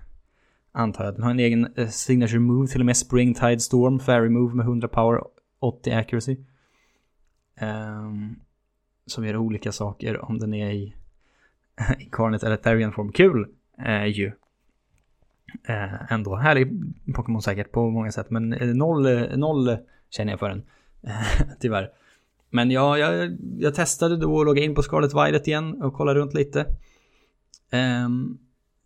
antar 0.71 1.05
jag. 1.05 1.13
Den 1.13 1.23
har 1.23 1.31
en 1.31 1.39
egen 1.39 1.77
uh, 1.77 1.87
signature 1.87 2.39
move, 2.39 2.67
till 2.67 2.79
och 2.79 2.85
med 2.85 2.97
Springtide 2.97 3.59
Storm, 3.59 3.99
Fairy 3.99 4.29
Move 4.29 4.55
med 4.55 4.65
100 4.65 4.87
power, 4.87 5.21
80 5.59 5.91
accuracy. 5.91 6.37
Um, 7.61 8.39
som 9.05 9.25
gör 9.25 9.37
olika 9.37 9.71
saker 9.71 10.25
om 10.25 10.39
den 10.39 10.53
är 10.53 10.71
i 10.71 10.95
Incarnate 11.99 12.45
eller 12.45 12.57
Therian 12.57 12.91
form. 12.91 13.11
Kul 13.11 13.47
uh, 13.87 14.07
ju. 14.07 14.31
Eh, 15.63 16.11
ändå. 16.11 16.35
Härlig 16.35 16.67
Pokémon 17.15 17.41
säkert 17.41 17.71
på 17.71 17.89
många 17.89 18.11
sätt, 18.11 18.29
men 18.29 18.53
eh, 18.53 18.67
noll, 18.67 19.05
eh, 19.05 19.37
noll 19.37 19.77
känner 20.09 20.31
jag 20.31 20.39
för 20.39 20.49
den. 20.49 20.63
Tyvärr. 21.59 21.89
Men 22.49 22.71
ja, 22.71 22.97
jag, 22.97 23.37
jag 23.57 23.75
testade 23.75 24.17
då 24.17 24.39
att 24.39 24.45
logga 24.45 24.63
in 24.63 24.75
på 24.75 24.81
Scarlet 24.81 25.13
Violet 25.13 25.47
igen 25.47 25.81
och 25.81 25.93
kolla 25.93 26.15
runt 26.15 26.33
lite. 26.33 26.59
Eh, 27.71 28.09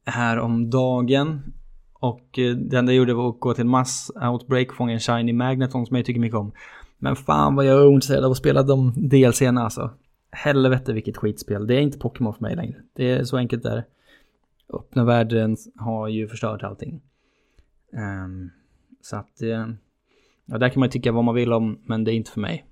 här 0.05 0.39
om 0.39 0.69
dagen. 0.69 1.53
Och 1.93 2.39
eh, 2.39 2.55
det 2.55 2.77
enda 2.77 2.91
jag 2.91 2.97
gjorde 2.97 3.13
var 3.13 3.29
att 3.29 3.39
gå 3.39 3.53
till 3.53 3.65
Mass 3.65 4.11
Outbreak, 4.31 4.73
fånga 4.73 4.93
en 4.93 4.99
Shiny 4.99 5.33
Magneton 5.33 5.85
som 5.85 5.95
jag 5.95 6.05
tycker 6.05 6.19
mycket 6.19 6.37
om. 6.37 6.51
Men 6.97 7.15
fan 7.15 7.55
vad 7.55 7.65
jag 7.65 7.79
är 7.79 7.87
ointresserad 7.87 8.25
av 8.25 8.31
att 8.31 8.37
spela 8.37 8.63
de 8.63 8.93
DLC'na 8.93 9.63
alltså. 9.63 9.91
Helvete 10.31 10.93
vilket 10.93 11.17
skitspel. 11.17 11.67
Det 11.67 11.75
är 11.75 11.79
inte 11.79 11.99
Pokémon 11.99 12.33
för 12.33 12.41
mig 12.41 12.55
längre. 12.55 12.75
Det 12.93 13.11
är 13.11 13.23
så 13.23 13.37
enkelt 13.37 13.63
där. 13.63 13.85
Öppna 14.73 15.03
världen 15.03 15.57
har 15.75 16.07
ju 16.07 16.27
förstört 16.27 16.63
allting. 16.63 17.01
Um, 18.25 18.51
så 19.01 19.15
att, 19.15 19.41
eh, 19.41 19.67
ja, 20.45 20.57
där 20.57 20.69
kan 20.69 20.79
man 20.79 20.89
tycka 20.89 21.11
vad 21.11 21.23
man 21.23 21.35
vill 21.35 21.53
om, 21.53 21.79
men 21.83 22.03
det 22.03 22.11
är 22.11 22.15
inte 22.15 22.31
för 22.31 22.41
mig. 22.41 22.65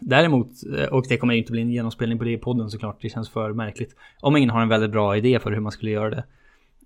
Däremot, 0.00 0.50
eh, 0.78 0.86
och 0.86 1.04
det 1.08 1.16
kommer 1.16 1.34
ju 1.34 1.40
inte 1.40 1.52
bli 1.52 1.62
en 1.62 1.70
genomspelning 1.70 2.18
på 2.18 2.24
det 2.24 2.32
i 2.32 2.38
podden 2.38 2.70
såklart, 2.70 3.02
det 3.02 3.08
känns 3.08 3.30
för 3.30 3.52
märkligt. 3.52 3.96
Om 4.20 4.36
ingen 4.36 4.50
har 4.50 4.62
en 4.62 4.68
väldigt 4.68 4.90
bra 4.90 5.16
idé 5.16 5.38
för 5.38 5.52
hur 5.52 5.60
man 5.60 5.72
skulle 5.72 5.90
göra 5.90 6.10
det. 6.10 6.24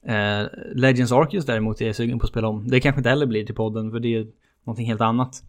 Uh, 0.09 0.49
Legends 0.75 1.13
Arceus 1.13 1.47
däremot 1.47 1.81
är 1.81 1.87
jag 1.87 1.97
sugen 1.97 2.19
på 2.19 2.25
att 2.25 2.31
spela 2.31 2.49
om. 2.49 2.69
Det 2.69 2.81
kanske 2.81 3.01
inte 3.01 3.09
heller 3.09 3.27
blir 3.27 3.47
till 3.47 3.55
podden 3.55 3.91
för 3.91 4.01
det 4.01 4.15
är 4.15 4.27
någonting 4.65 4.87
helt 4.87 5.01
annat. 5.01 5.43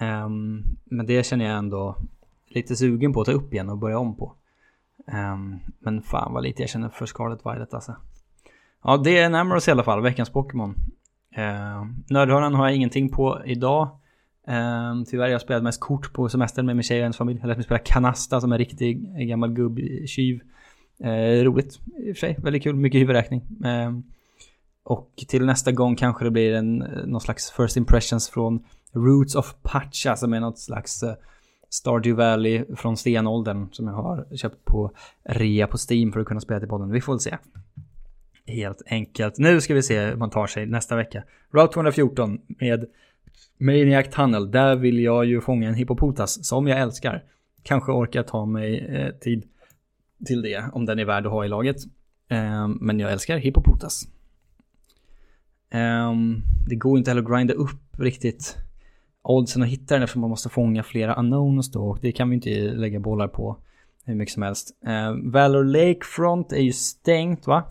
Um, 0.00 0.64
men 0.84 1.06
det 1.06 1.26
känner 1.26 1.44
jag 1.44 1.58
ändå 1.58 1.96
lite 2.46 2.76
sugen 2.76 3.12
på 3.12 3.20
att 3.20 3.26
ta 3.26 3.32
upp 3.32 3.52
igen 3.52 3.68
och 3.68 3.78
börja 3.78 3.98
om 3.98 4.16
på. 4.16 4.34
Um, 5.12 5.60
men 5.78 6.02
fan 6.02 6.32
vad 6.32 6.42
lite 6.42 6.62
jag 6.62 6.70
känner 6.70 6.88
för 6.88 7.06
Scarlet 7.06 7.40
Violet 7.46 7.74
alltså. 7.74 7.96
Ja, 8.84 8.96
det 8.96 9.18
är 9.18 9.30
Namoros 9.30 9.68
i 9.68 9.70
alla 9.70 9.84
fall, 9.84 10.02
veckans 10.02 10.30
Pokémon. 10.30 10.74
Uh, 11.38 11.86
Nördhörnan 12.10 12.54
har 12.54 12.66
jag 12.66 12.76
ingenting 12.76 13.08
på 13.08 13.42
idag. 13.44 13.88
Um, 14.46 15.04
tyvärr, 15.04 15.28
jag 15.28 15.40
spelade 15.40 15.64
mest 15.64 15.80
kort 15.80 16.12
på 16.12 16.28
semestern 16.28 16.66
med 16.66 16.76
min 16.76 16.82
tjej 16.82 16.98
och 16.98 17.02
hennes 17.02 17.16
familj. 17.16 17.38
Jag 17.40 17.48
lät 17.48 17.56
mig 17.56 17.64
spela 17.64 17.78
Kanasta 17.78 18.40
som 18.40 18.52
en 18.52 18.58
riktig 18.58 19.28
gammal 19.28 19.52
gubbtjuv. 19.52 20.40
Uh, 21.04 21.44
roligt 21.44 21.80
i 21.98 22.12
och 22.12 22.16
för 22.16 22.20
sig, 22.20 22.36
väldigt 22.42 22.62
kul, 22.62 22.76
mycket 22.76 23.00
huvudräkning. 23.00 23.42
Uh, 23.64 23.98
och 24.88 25.24
till 25.28 25.46
nästa 25.46 25.72
gång 25.72 25.96
kanske 25.96 26.24
det 26.24 26.30
blir 26.30 26.54
en, 26.54 26.82
eh, 26.82 27.06
någon 27.06 27.20
slags 27.20 27.50
first 27.50 27.76
impressions 27.76 28.28
från 28.28 28.64
Roots 28.92 29.34
of 29.34 29.54
Pacha 29.62 30.10
alltså 30.10 30.24
som 30.24 30.32
är 30.32 30.40
något 30.40 30.58
slags 30.58 31.02
uh, 31.02 31.12
Stardew 31.70 32.24
Valley 32.24 32.64
från 32.76 32.96
stenåldern 32.96 33.68
som 33.72 33.86
jag 33.86 33.94
har 33.94 34.36
köpt 34.36 34.64
på 34.64 34.90
rea 35.24 35.66
på 35.66 35.76
Steam 35.90 36.12
för 36.12 36.20
att 36.20 36.26
kunna 36.26 36.40
spela 36.40 36.60
till 36.60 36.68
podden. 36.68 36.90
Vi 36.90 37.00
får 37.00 37.12
väl 37.12 37.20
se. 37.20 37.38
Helt 38.46 38.82
enkelt. 38.86 39.38
Nu 39.38 39.60
ska 39.60 39.74
vi 39.74 39.82
se 39.82 40.00
hur 40.00 40.16
man 40.16 40.30
tar 40.30 40.46
sig 40.46 40.66
nästa 40.66 40.96
vecka. 40.96 41.22
Route 41.52 41.72
214 41.72 42.40
med 42.46 42.86
Maniac 43.58 44.08
Tunnel. 44.10 44.50
Där 44.50 44.76
vill 44.76 45.00
jag 45.00 45.24
ju 45.24 45.40
fånga 45.40 45.68
en 45.68 45.74
hippopotas 45.74 46.46
som 46.46 46.66
jag 46.66 46.80
älskar. 46.80 47.24
Kanske 47.62 47.92
orkar 47.92 48.22
ta 48.22 48.46
mig 48.46 48.78
eh, 48.78 49.14
tid 49.14 49.44
till 50.26 50.42
det 50.42 50.64
om 50.72 50.86
den 50.86 50.98
är 50.98 51.04
värd 51.04 51.26
att 51.26 51.32
ha 51.32 51.44
i 51.44 51.48
laget. 51.48 51.76
Eh, 52.28 52.68
men 52.68 53.00
jag 53.00 53.12
älskar 53.12 53.38
hippopotas. 53.38 54.08
Eh, 55.70 56.14
det 56.68 56.76
går 56.76 56.98
inte 56.98 57.10
heller 57.10 57.22
att 57.22 57.28
grinda 57.28 57.54
upp 57.54 57.98
riktigt 57.98 58.56
oddsen 59.28 59.62
att 59.62 59.68
hitta 59.68 59.94
den 59.94 60.02
eftersom 60.02 60.20
man 60.20 60.30
måste 60.30 60.48
fånga 60.48 60.82
flera 60.82 61.14
unknowns 61.14 61.72
då 61.72 61.88
och 61.88 61.98
det 62.02 62.12
kan 62.12 62.30
vi 62.30 62.34
inte 62.34 62.50
lägga 62.60 63.00
bollar 63.00 63.28
på 63.28 63.56
hur 64.04 64.14
mycket 64.14 64.34
som 64.34 64.42
helst. 64.42 64.70
Eh, 64.86 65.32
Valor 65.32 65.64
Lakefront 65.64 66.52
är 66.52 66.60
ju 66.60 66.72
stängt 66.72 67.46
va? 67.46 67.62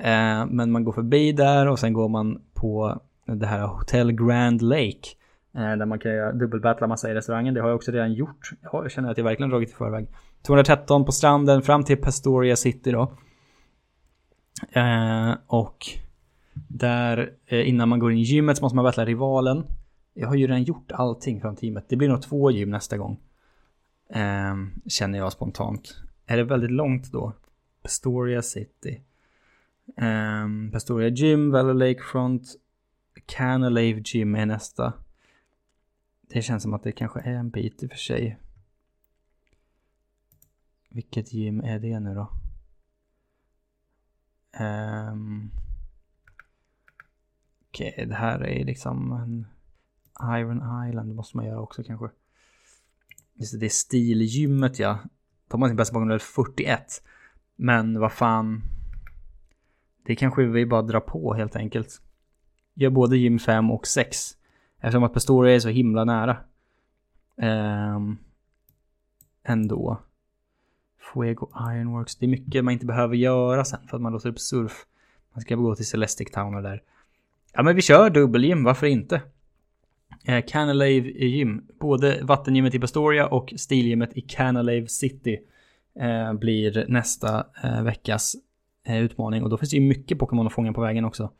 Eh, 0.00 0.46
men 0.46 0.70
man 0.70 0.84
går 0.84 0.92
förbi 0.92 1.32
där 1.32 1.68
och 1.68 1.78
sen 1.78 1.92
går 1.92 2.08
man 2.08 2.40
på 2.54 3.00
det 3.26 3.46
här 3.46 3.66
Hotel 3.66 4.12
Grand 4.12 4.62
Lake. 4.62 5.08
Eh, 5.54 5.76
där 5.76 5.86
man 5.86 5.98
kan 5.98 6.12
göra 6.12 6.32
dubbelbattla 6.32 6.86
massa 6.86 7.10
i 7.10 7.14
restaurangen. 7.14 7.54
Det 7.54 7.60
har 7.60 7.68
jag 7.68 7.76
också 7.76 7.92
redan 7.92 8.12
gjort. 8.12 8.50
Jag 8.72 8.90
känner 8.90 9.10
att 9.10 9.18
jag 9.18 9.24
verkligen 9.24 9.50
dragit 9.50 9.70
i 9.70 9.74
förväg. 9.74 10.06
213 10.46 11.04
på 11.04 11.12
stranden 11.12 11.62
fram 11.62 11.84
till 11.84 11.96
Pastoria 11.96 12.56
City 12.56 12.90
då. 12.90 13.12
Eh, 14.72 15.34
och 15.46 15.86
där 16.68 17.30
eh, 17.46 17.68
innan 17.68 17.88
man 17.88 17.98
går 17.98 18.12
in 18.12 18.18
i 18.18 18.22
gymmet 18.22 18.56
så 18.56 18.64
måste 18.64 18.76
man 18.76 18.84
battla 18.84 19.04
rivalen. 19.04 19.64
Jag 20.20 20.28
har 20.28 20.34
ju 20.34 20.46
redan 20.46 20.62
gjort 20.62 20.92
allting 20.92 21.40
från 21.40 21.56
teamet. 21.56 21.88
Det 21.88 21.96
blir 21.96 22.08
nog 22.08 22.22
två 22.22 22.50
gym 22.50 22.70
nästa 22.70 22.96
gång. 22.96 23.20
Um, 24.08 24.82
känner 24.86 25.18
jag 25.18 25.32
spontant. 25.32 25.96
Är 26.26 26.36
det 26.36 26.44
väldigt 26.44 26.70
långt 26.70 27.12
då? 27.12 27.32
Pastoria 27.82 28.42
City. 28.42 29.02
Ehm, 29.96 30.44
um, 30.44 30.70
Pastoria 30.72 31.08
Gym, 31.08 31.50
Valley 31.50 31.74
Lakefront. 31.74 32.42
Canalave 33.26 34.02
Gym 34.04 34.34
är 34.34 34.46
nästa. 34.46 34.92
Det 36.20 36.42
känns 36.42 36.62
som 36.62 36.74
att 36.74 36.82
det 36.82 36.92
kanske 36.92 37.20
är 37.20 37.34
en 37.34 37.50
bit 37.50 37.82
i 37.82 37.86
och 37.86 37.90
för 37.90 37.98
sig. 37.98 38.38
Vilket 40.88 41.32
gym 41.32 41.60
är 41.60 41.78
det 41.78 42.00
nu 42.00 42.14
då? 42.14 42.30
Um, 44.64 45.50
Okej, 47.68 47.92
okay, 47.92 48.04
det 48.04 48.14
här 48.14 48.40
är 48.40 48.64
liksom 48.64 49.12
en 49.12 49.46
Iron 50.22 50.88
Island 50.88 51.14
måste 51.14 51.36
man 51.36 51.46
göra 51.46 51.60
också 51.60 51.82
kanske. 51.82 52.08
Just 53.34 53.52
det, 53.52 53.58
det 53.58 53.66
är 53.66 53.70
stilgymmet 53.70 54.78
ja. 54.78 54.98
Tar 55.48 55.58
man 55.58 55.68
sin 55.68 55.76
bästa 55.76 55.94
bakom 55.94 56.18
41. 56.18 57.02
Men 57.56 58.00
vad 58.00 58.12
fan. 58.12 58.62
Det 60.06 60.16
kanske 60.16 60.44
vi 60.44 60.66
bara 60.66 60.82
drar 60.82 61.00
på 61.00 61.34
helt 61.34 61.56
enkelt. 61.56 62.02
Gör 62.74 62.90
både 62.90 63.16
gym 63.16 63.38
5 63.38 63.70
och 63.70 63.86
6. 63.86 64.36
Eftersom 64.80 65.04
att 65.04 65.12
Pastoria 65.14 65.54
är 65.54 65.60
så 65.60 65.68
himla 65.68 66.04
nära. 66.04 66.36
Um, 67.36 68.18
ändå. 69.42 70.00
Fuego 70.98 71.48
Ironworks. 71.72 72.16
Det 72.16 72.26
är 72.26 72.28
mycket 72.28 72.64
man 72.64 72.72
inte 72.72 72.86
behöver 72.86 73.16
göra 73.16 73.64
sen 73.64 73.80
för 73.88 73.96
att 73.96 74.02
man 74.02 74.12
låser 74.12 74.28
upp 74.28 74.40
surf. 74.40 74.86
Man 75.32 75.42
ska 75.42 75.54
gå 75.54 75.74
till 75.74 75.86
Celestic 75.86 76.30
Town 76.30 76.54
och 76.54 76.62
där. 76.62 76.82
Ja 77.52 77.62
men 77.62 77.76
vi 77.76 77.82
kör 77.82 78.10
dubbelgym, 78.10 78.64
varför 78.64 78.86
inte? 78.86 79.22
Eh, 80.24 80.44
Canalave 80.46 81.26
Gym. 81.26 81.62
Både 81.80 82.18
vattengymmet 82.22 82.74
i 82.74 82.78
Pastoria 82.78 83.26
och 83.26 83.54
stilgymmet 83.56 84.16
i 84.16 84.20
Canalave 84.20 84.86
City 84.86 85.38
eh, 86.00 86.32
blir 86.32 86.84
nästa 86.88 87.46
eh, 87.64 87.82
veckas 87.82 88.36
utmaning. 88.88 89.42
Och 89.42 89.50
då 89.50 89.56
finns 89.56 89.70
det 89.70 89.76
ju 89.76 89.88
mycket 89.88 90.18
Pokémon 90.18 90.46
att 90.46 90.52
fånga 90.52 90.72
på 90.72 90.80
vägen 90.80 91.04
också. 91.04 91.30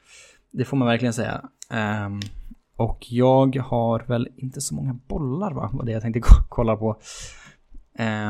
Det 0.50 0.64
får 0.64 0.76
man 0.76 0.88
verkligen 0.88 1.12
säga. 1.12 1.48
Ehm, 1.70 2.20
och 2.76 3.06
jag 3.08 3.56
har 3.56 4.04
väl 4.06 4.28
inte 4.36 4.60
så 4.60 4.74
många 4.74 4.98
bollar 5.08 5.52
va? 5.52 5.70
Var 5.72 5.84
det 5.84 5.92
jag 5.92 6.02
tänkte 6.02 6.20
kolla 6.48 6.76
på. 6.76 7.00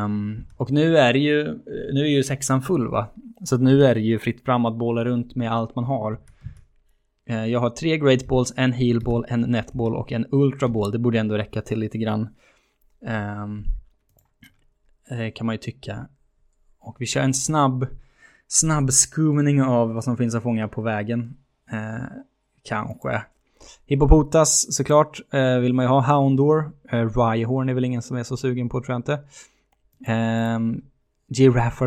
Um, 0.04 0.44
och 0.56 0.70
nu 0.70 0.98
är 0.98 1.12
det 1.12 1.18
ju, 1.18 1.44
nu 1.92 2.00
är 2.00 2.08
ju 2.08 2.22
sexan 2.22 2.62
full 2.62 2.88
va? 2.88 3.08
Så 3.44 3.56
nu 3.58 3.84
är 3.84 3.94
det 3.94 4.00
ju 4.00 4.18
fritt 4.18 4.44
fram 4.44 4.64
att 4.64 4.76
bolla 4.76 5.04
runt 5.04 5.34
med 5.34 5.52
allt 5.52 5.74
man 5.74 5.84
har. 5.84 6.18
Eh, 7.28 7.46
jag 7.46 7.60
har 7.60 7.70
tre 7.70 7.98
great 7.98 8.26
balls, 8.26 8.52
en 8.56 8.72
heal 8.72 9.00
ball, 9.00 9.24
en 9.28 9.40
netball 9.40 9.96
och 9.96 10.12
en 10.12 10.26
ultra 10.30 10.68
ball. 10.68 10.90
Det 10.90 10.98
borde 10.98 11.18
ändå 11.18 11.34
räcka 11.34 11.60
till 11.60 11.78
lite 11.78 11.98
grann. 11.98 12.28
Ehm, 13.06 13.64
eh, 15.10 15.32
kan 15.34 15.46
man 15.46 15.54
ju 15.54 15.58
tycka. 15.58 16.06
Och 16.78 16.96
vi 16.98 17.06
kör 17.06 17.20
en 17.20 17.34
snabb, 17.34 17.86
snabb 18.48 18.92
skumning 18.92 19.62
av 19.62 19.94
vad 19.94 20.04
som 20.04 20.16
finns 20.16 20.34
att 20.34 20.42
fånga 20.42 20.68
på 20.68 20.82
vägen. 20.82 21.36
Eh, 21.70 22.06
kanske. 22.62 23.22
Hippopotas 23.86 24.74
såklart 24.74 25.20
vill 25.60 25.74
man 25.74 25.84
ju 25.84 25.88
ha. 25.88 26.00
Houndor. 26.00 26.72
Uh, 26.92 27.18
Rhyhorn 27.18 27.68
är 27.68 27.74
väl 27.74 27.84
ingen 27.84 28.02
som 28.02 28.16
är 28.16 28.22
så 28.22 28.36
sugen 28.36 28.68
på 28.68 28.80
tror 28.80 28.92
jag 28.92 28.98
inte. 28.98 29.18
Ehm, 30.06 30.62
um, 30.62 30.82
Giraffa 31.28 31.84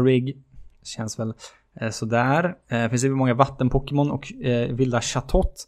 känns 0.84 1.20
väl 1.20 1.30
eh, 1.30 1.36
Eh, 1.76 1.90
sådär. 1.90 2.56
Eh, 2.68 2.90
finns 2.90 3.02
det 3.02 3.10
många 3.10 3.34
vattenpokémon 3.34 4.12
och 4.12 4.34
eh, 4.34 4.76
vilda 4.76 5.02
chatot. 5.02 5.68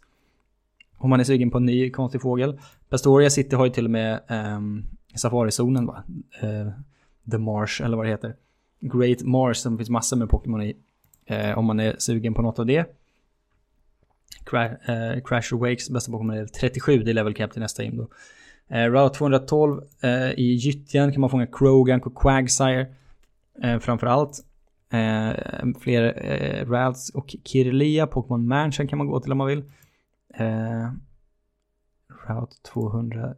Om 0.98 1.10
man 1.10 1.20
är 1.20 1.24
sugen 1.24 1.52
på 1.52 1.58
en 1.58 1.66
ny 1.66 1.90
konstig 1.90 2.22
fågel. 2.22 2.60
Pastoria 2.90 3.30
City 3.30 3.56
har 3.56 3.66
ju 3.66 3.72
till 3.72 3.86
och 3.86 3.92
med 3.92 4.14
eh, 4.14 4.60
safarizonen 5.16 5.86
va? 5.86 6.04
Eh, 6.42 6.68
The 7.32 7.38
Marsh 7.38 7.84
eller 7.84 7.98
vad 7.98 8.06
det 8.06 8.10
heter. 8.10 8.36
Great 8.80 9.22
Marsh 9.22 9.62
som 9.62 9.78
finns 9.78 9.90
massor 9.90 10.18
med 10.18 10.30
Pokémon 10.30 10.62
i. 10.62 10.78
Eh, 11.26 11.58
om 11.58 11.66
man 11.66 11.80
är 11.80 11.96
sugen 11.98 12.34
på 12.34 12.42
något 12.42 12.60
av 12.60 12.66
det. 12.66 12.86
Cra 14.46 14.66
eh, 14.66 15.22
Crash 15.24 15.54
Awakes 15.54 15.90
bästa 15.90 16.12
Pokémon 16.12 16.36
är 16.36 16.46
37, 16.46 17.04
det 17.04 17.12
är 17.12 17.14
level 17.14 17.34
cap 17.34 17.52
till 17.52 17.62
nästa 17.62 17.84
gym 17.84 17.98
då. 17.98 18.08
Eh, 18.76 18.92
Route 18.92 19.18
212 19.18 19.82
eh, 20.02 20.32
i 20.32 20.54
gyttjan 20.54 21.12
kan 21.12 21.22
man 21.22 21.30
fånga 21.30 21.48
Krogan 21.48 22.02
och 22.02 22.16
Quagsire. 22.16 22.88
Eh, 23.64 23.80
framförallt. 23.80 24.46
Eh, 24.94 25.34
fler 25.80 26.04
eh, 26.26 26.70
Ralts 26.70 27.10
och 27.10 27.36
Kirlia. 27.44 28.08
Pokémon 28.08 28.48
Mansion 28.48 28.88
kan 28.88 28.98
man 28.98 29.08
gå 29.08 29.20
till 29.20 29.32
om 29.32 29.38
man 29.38 29.48
vill. 29.48 29.64
Eh, 30.34 30.92
Route 32.28 32.56
210. 32.74 33.36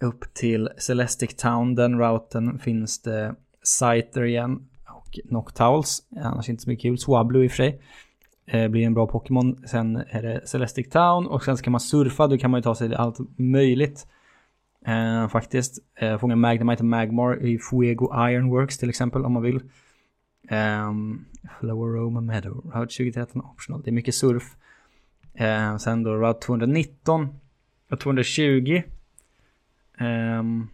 Upp 0.00 0.34
till 0.34 0.68
Celestic 0.78 1.36
Town. 1.36 1.74
Den 1.74 1.98
routen 1.98 2.58
finns 2.58 3.02
det 3.02 3.34
Scyther 3.62 4.24
igen. 4.24 4.68
Och 4.88 5.18
Noctowls. 5.24 6.02
Annars 6.20 6.48
inte 6.48 6.62
så 6.62 6.70
mycket 6.70 6.82
kul. 6.82 6.98
Swablu 6.98 7.44
i 7.44 7.46
och 7.46 7.50
för 7.50 7.56
sig. 7.56 7.82
Eh, 8.46 8.68
blir 8.68 8.86
en 8.86 8.94
bra 8.94 9.06
Pokémon. 9.06 9.66
Sen 9.66 9.96
är 9.96 10.22
det 10.22 10.46
Celestic 10.46 10.88
Town 10.88 11.26
och 11.26 11.44
sen 11.44 11.56
ska 11.56 11.70
man 11.70 11.80
surfa. 11.80 12.26
Då 12.26 12.38
kan 12.38 12.50
man 12.50 12.58
ju 12.58 12.62
ta 12.62 12.74
sig 12.74 12.88
till 12.88 12.96
allt 12.96 13.18
möjligt. 13.38 14.06
Eh, 14.88 15.28
faktiskt. 15.28 15.78
Eh, 15.94 16.18
fånga 16.18 16.36
Magnemite 16.36 16.82
och 16.82 16.86
Magmar 16.86 17.46
i 17.46 17.58
Fuego 17.58 18.28
Ironworks 18.28 18.78
till 18.78 18.88
exempel 18.88 19.24
om 19.24 19.32
man 19.32 19.42
vill. 19.42 19.60
Um, 20.50 21.24
Flower 21.60 21.92
Roma 21.92 22.20
Meadow, 22.20 22.72
Route 22.74 22.96
2013 22.96 23.42
optional. 23.42 23.82
Det 23.82 23.90
är 23.90 23.92
mycket 23.92 24.14
surf. 24.14 24.56
Eh, 25.34 25.76
sen 25.76 26.02
då 26.02 26.14
Route 26.14 26.46
219 26.46 27.28
och 27.90 28.00
220. 28.00 28.82
Um, 30.00 30.06
ehm, 30.06 30.68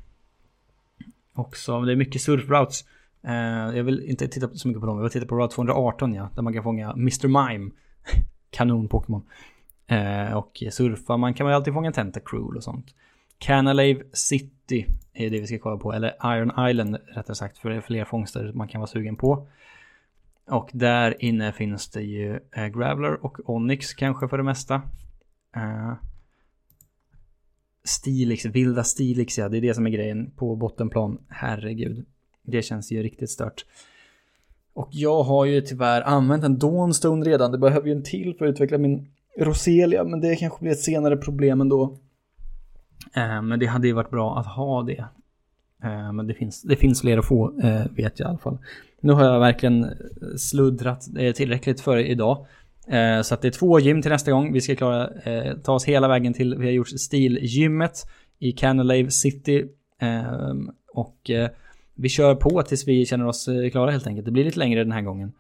också, 1.33 1.81
det 1.81 1.93
är 1.93 1.97
mycket 1.97 2.23
surfroutes. 2.23 2.85
Uh, 3.25 3.31
eh, 3.31 3.77
jag 3.77 3.85
vill 3.85 4.03
inte 4.03 4.29
titta 4.29 4.49
så 4.49 4.69
mycket 4.69 4.81
på 4.81 4.87
dem, 4.87 4.97
jag 4.97 5.03
vill 5.03 5.13
titta 5.13 5.27
på 5.27 5.37
Route 5.37 5.55
218 5.55 6.15
ja, 6.15 6.31
där 6.35 6.43
man 6.43 6.53
kan 6.53 6.63
fånga 6.63 6.93
Mr. 6.93 7.29
Mime. 7.29 7.71
Kanon 8.51 8.89
Pokémon. 8.89 9.23
Uh, 9.93 9.99
eh, 9.99 10.37
och 10.37 10.63
surfa, 10.71 11.17
man 11.17 11.35
kan 11.35 11.47
väl 11.47 11.57
alltid 11.57 11.75
fånga 11.75 11.93
Tentacruel 11.93 12.57
och 12.57 12.65
sånt. 12.65 12.95
Canalave 13.39 14.03
City 14.13 14.87
är 15.13 15.31
det 15.31 15.41
vi 15.41 15.47
ska 15.47 15.59
kolla 15.59 15.77
på, 15.77 15.93
eller 15.93 16.37
Iron 16.37 16.69
Island 16.71 16.97
rättare 17.15 17.35
sagt, 17.35 17.59
för 17.59 17.71
det 17.71 17.77
är 17.77 17.81
fler 17.81 18.05
fångster 18.05 18.53
man 18.55 18.69
kan 18.69 18.81
vara 18.81 18.89
sugen 18.89 19.17
på. 19.17 19.47
Och 20.47 20.71
där 20.73 21.25
inne 21.25 21.53
finns 21.53 21.89
det 21.89 22.03
ju 22.03 22.41
eh, 22.53 22.67
Graveler 22.67 23.25
och 23.25 23.51
Onyx 23.51 23.95
kanske 23.95 24.29
för 24.29 24.37
det 24.37 24.45
mesta. 24.45 24.75
Eh, 25.57 25.93
Stilix, 27.85 28.45
vilda 28.45 28.85
Stilix 28.85 29.39
ja, 29.39 29.49
det 29.49 29.57
är 29.57 29.61
det 29.61 29.75
som 29.75 29.87
är 29.87 29.91
grejen 29.91 30.31
på 30.37 30.57
bottenplan. 30.57 31.19
Herregud. 31.29 32.07
Det 32.43 32.63
känns 32.63 32.93
ju 32.93 33.03
riktigt 33.03 33.31
stört. 33.31 33.65
Och 34.73 34.89
jag 34.91 35.23
har 35.23 35.45
ju 35.45 35.61
tyvärr 35.61 36.03
använt 36.03 36.45
en 36.45 36.59
Dawnstone 36.59 37.25
redan. 37.25 37.53
Det 37.53 37.59
behöver 37.59 37.87
ju 37.87 37.93
en 37.93 38.03
till 38.03 38.35
för 38.39 38.47
att 38.47 38.51
utveckla 38.51 38.79
min 38.79 39.09
Roselia, 39.39 40.05
men 40.05 40.21
det 40.21 40.37
kanske 40.37 40.61
blir 40.61 40.73
ett 40.73 40.81
senare 40.81 41.17
problem 41.17 41.61
ändå. 41.61 41.99
Eh, 43.15 43.43
men 43.43 43.59
det 43.59 43.67
hade 43.67 43.87
ju 43.87 43.93
varit 43.93 44.11
bra 44.11 44.39
att 44.39 44.47
ha 44.47 44.83
det. 44.83 45.05
Eh, 45.83 46.13
men 46.13 46.27
det 46.27 46.35
finns, 46.35 46.63
det 46.63 46.77
finns 46.77 47.01
fler 47.01 47.19
att 47.19 47.27
få, 47.27 47.61
eh, 47.61 47.87
vet 47.91 48.21
jag 48.21 48.27
i 48.27 48.29
alla 48.29 48.39
fall. 48.39 48.59
Nu 49.01 49.13
har 49.13 49.25
jag 49.25 49.41
verkligen 49.41 49.87
sluddrat 50.37 51.03
tillräckligt 51.35 51.81
för 51.81 51.99
idag. 51.99 52.47
Så 53.25 53.35
att 53.35 53.43
det 53.43 53.49
är 53.49 53.53
två 53.53 53.81
gym 53.81 54.03
till 54.03 54.11
nästa 54.11 54.31
gång. 54.31 54.53
Vi 54.53 54.61
ska 54.61 54.77
klara 54.77 55.11
ta 55.63 55.73
oss 55.73 55.85
hela 55.85 56.09
vägen 56.09 56.33
till, 56.33 56.55
vi 56.59 56.65
har 56.65 56.73
gjort 56.73 56.89
stilgymmet 56.89 57.93
i 58.39 58.53
Canalave 58.53 59.11
City. 59.11 59.69
Ehm, 59.99 60.71
och 60.93 61.31
vi 61.95 62.09
kör 62.09 62.35
på 62.35 62.63
tills 62.63 62.89
vi 62.89 63.07
känner 63.07 63.27
oss 63.27 63.49
klara 63.73 63.91
helt 63.91 64.07
enkelt. 64.07 64.25
Det 64.25 64.31
blir 64.31 64.45
lite 64.45 64.59
längre 64.59 64.85
den 64.85 64.93
här 64.93 65.03
gången. 65.03 65.33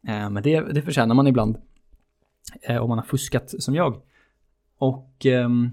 Men 0.00 0.42
det, 0.42 0.60
det 0.60 0.82
förtjänar 0.82 1.14
man 1.14 1.26
ibland. 1.26 1.56
Om 2.80 2.88
man 2.88 2.98
har 2.98 3.06
fuskat 3.06 3.54
som 3.58 3.74
jag. 3.74 4.00
Och 4.78 5.26
ehm, 5.26 5.70